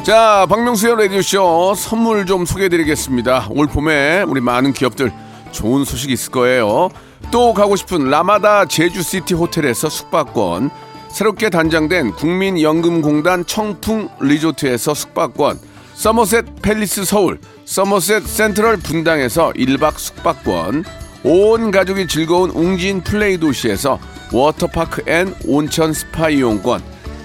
[0.04, 3.48] 자, 박명수의 라디오쇼 선물 좀 소개해드리겠습니다.
[3.50, 5.12] 올 봄에 우리 많은 기업들
[5.52, 6.88] 좋은 소식 있을 거예요.
[7.30, 10.70] 또 가고 싶은 라마다 제주시티 호텔에서 숙박권,
[11.10, 15.60] 새롭게 단장된 국민연금공단 청풍 리조트에서 숙박권,
[16.00, 20.82] 서머셋 팰리스 서울, 서머셋 센트럴 분당에서 1박 숙박권,
[21.24, 24.00] 온 가족이 즐거운 웅진 플레이 도시에서
[24.32, 26.82] 워터파크 and 온천 스파 이용권,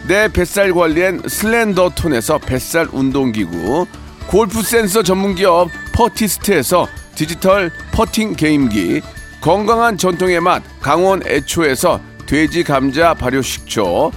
[0.09, 3.88] 내 뱃살 관리엔 슬렌더 톤에서 뱃살 운동기구,
[4.28, 9.01] 골프 센서 전문기업 퍼티스트에서 디지털 퍼팅 게임기,
[9.39, 14.11] 건강한 전통의 맛 강원 애초에서 돼지 감자 발효 식초,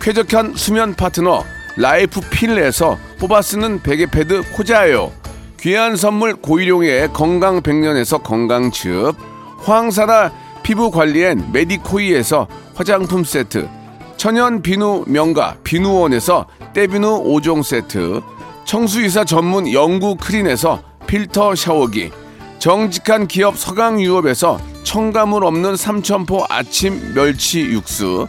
[0.00, 1.44] 쾌적한 수면 파트너
[1.76, 5.12] 라이프 필에서 뽑아 쓰는 베개 패드 코자요,
[5.60, 9.14] 귀한 선물 고일용의 건강 백년에서 건강즙,
[9.58, 13.68] 황사라 피부 관리엔 메디코이에서 화장품 세트,
[14.16, 18.20] 천연 비누 명가 비누원에서 때비누 5종 세트
[18.66, 22.10] 청수이사 전문 영구 크린에서 필터 샤워기
[22.58, 28.28] 정직한 기업 서강유업에서 첨가물 없는 삼천포 아침 멸치 육수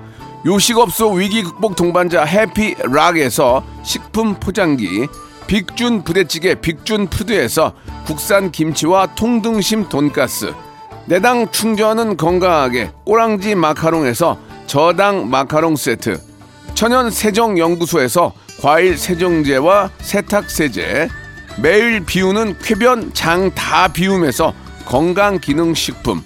[0.45, 5.07] 요식업소 위기 극복 동반자 해피락에서 식품 포장기
[5.47, 7.73] 빅준 부대찌개 빅준 푸드에서
[8.05, 10.53] 국산 김치와 통등심 돈가스
[11.05, 16.19] 내당 충전은 건강하게 꼬랑지 마카롱에서 저당 마카롱 세트
[16.73, 21.09] 천연 세정 연구소에서 과일 세정제와 세탁 세제
[21.61, 24.53] 매일 비우는 쾌변 장 다 비움에서
[24.85, 26.23] 건강 기능 식품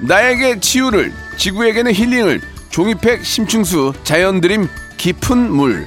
[0.00, 2.40] 나에게 치유를 지구에게는 힐링을
[2.72, 4.66] 종이팩 심층수 자연드림
[4.96, 5.86] 깊은 물.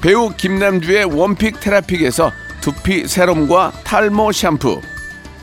[0.00, 4.80] 배우 김남주의 원픽 테라픽에서 두피 세럼과 탈모 샴푸.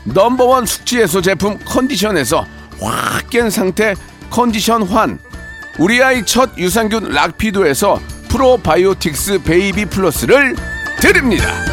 [0.04, 2.44] 넘버원 숙취해소 제품 컨디션에서
[2.80, 3.94] 확 깬 상태
[4.30, 5.18] 컨디션 환.
[5.78, 10.56] 우리 아이 첫 유산균 락피도에서 프로바이오틱스 베이비 플러스를
[11.00, 11.69] 드립니다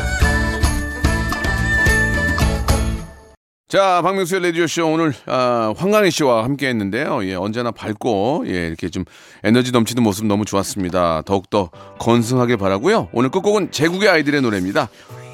[3.67, 7.25] 자, 박명수의 라디오쇼 오늘 아, 황광희 씨와 함께 했는데요.
[7.25, 9.03] 예, 언제나 밝고 예, 이렇게 좀
[9.43, 11.23] 에너지 넘치는 모습 너무 좋았습니다.
[11.25, 13.09] 더욱더 건승하길 바라고요.
[13.11, 14.87] 오늘 끝곡은 제국의 아이들의 노래입니다.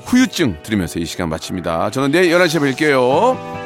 [0.06, 1.92] 후유증 들으면서 이 시간 마칩니다.
[1.92, 3.63] 저는 내일 11시에 뵐게요.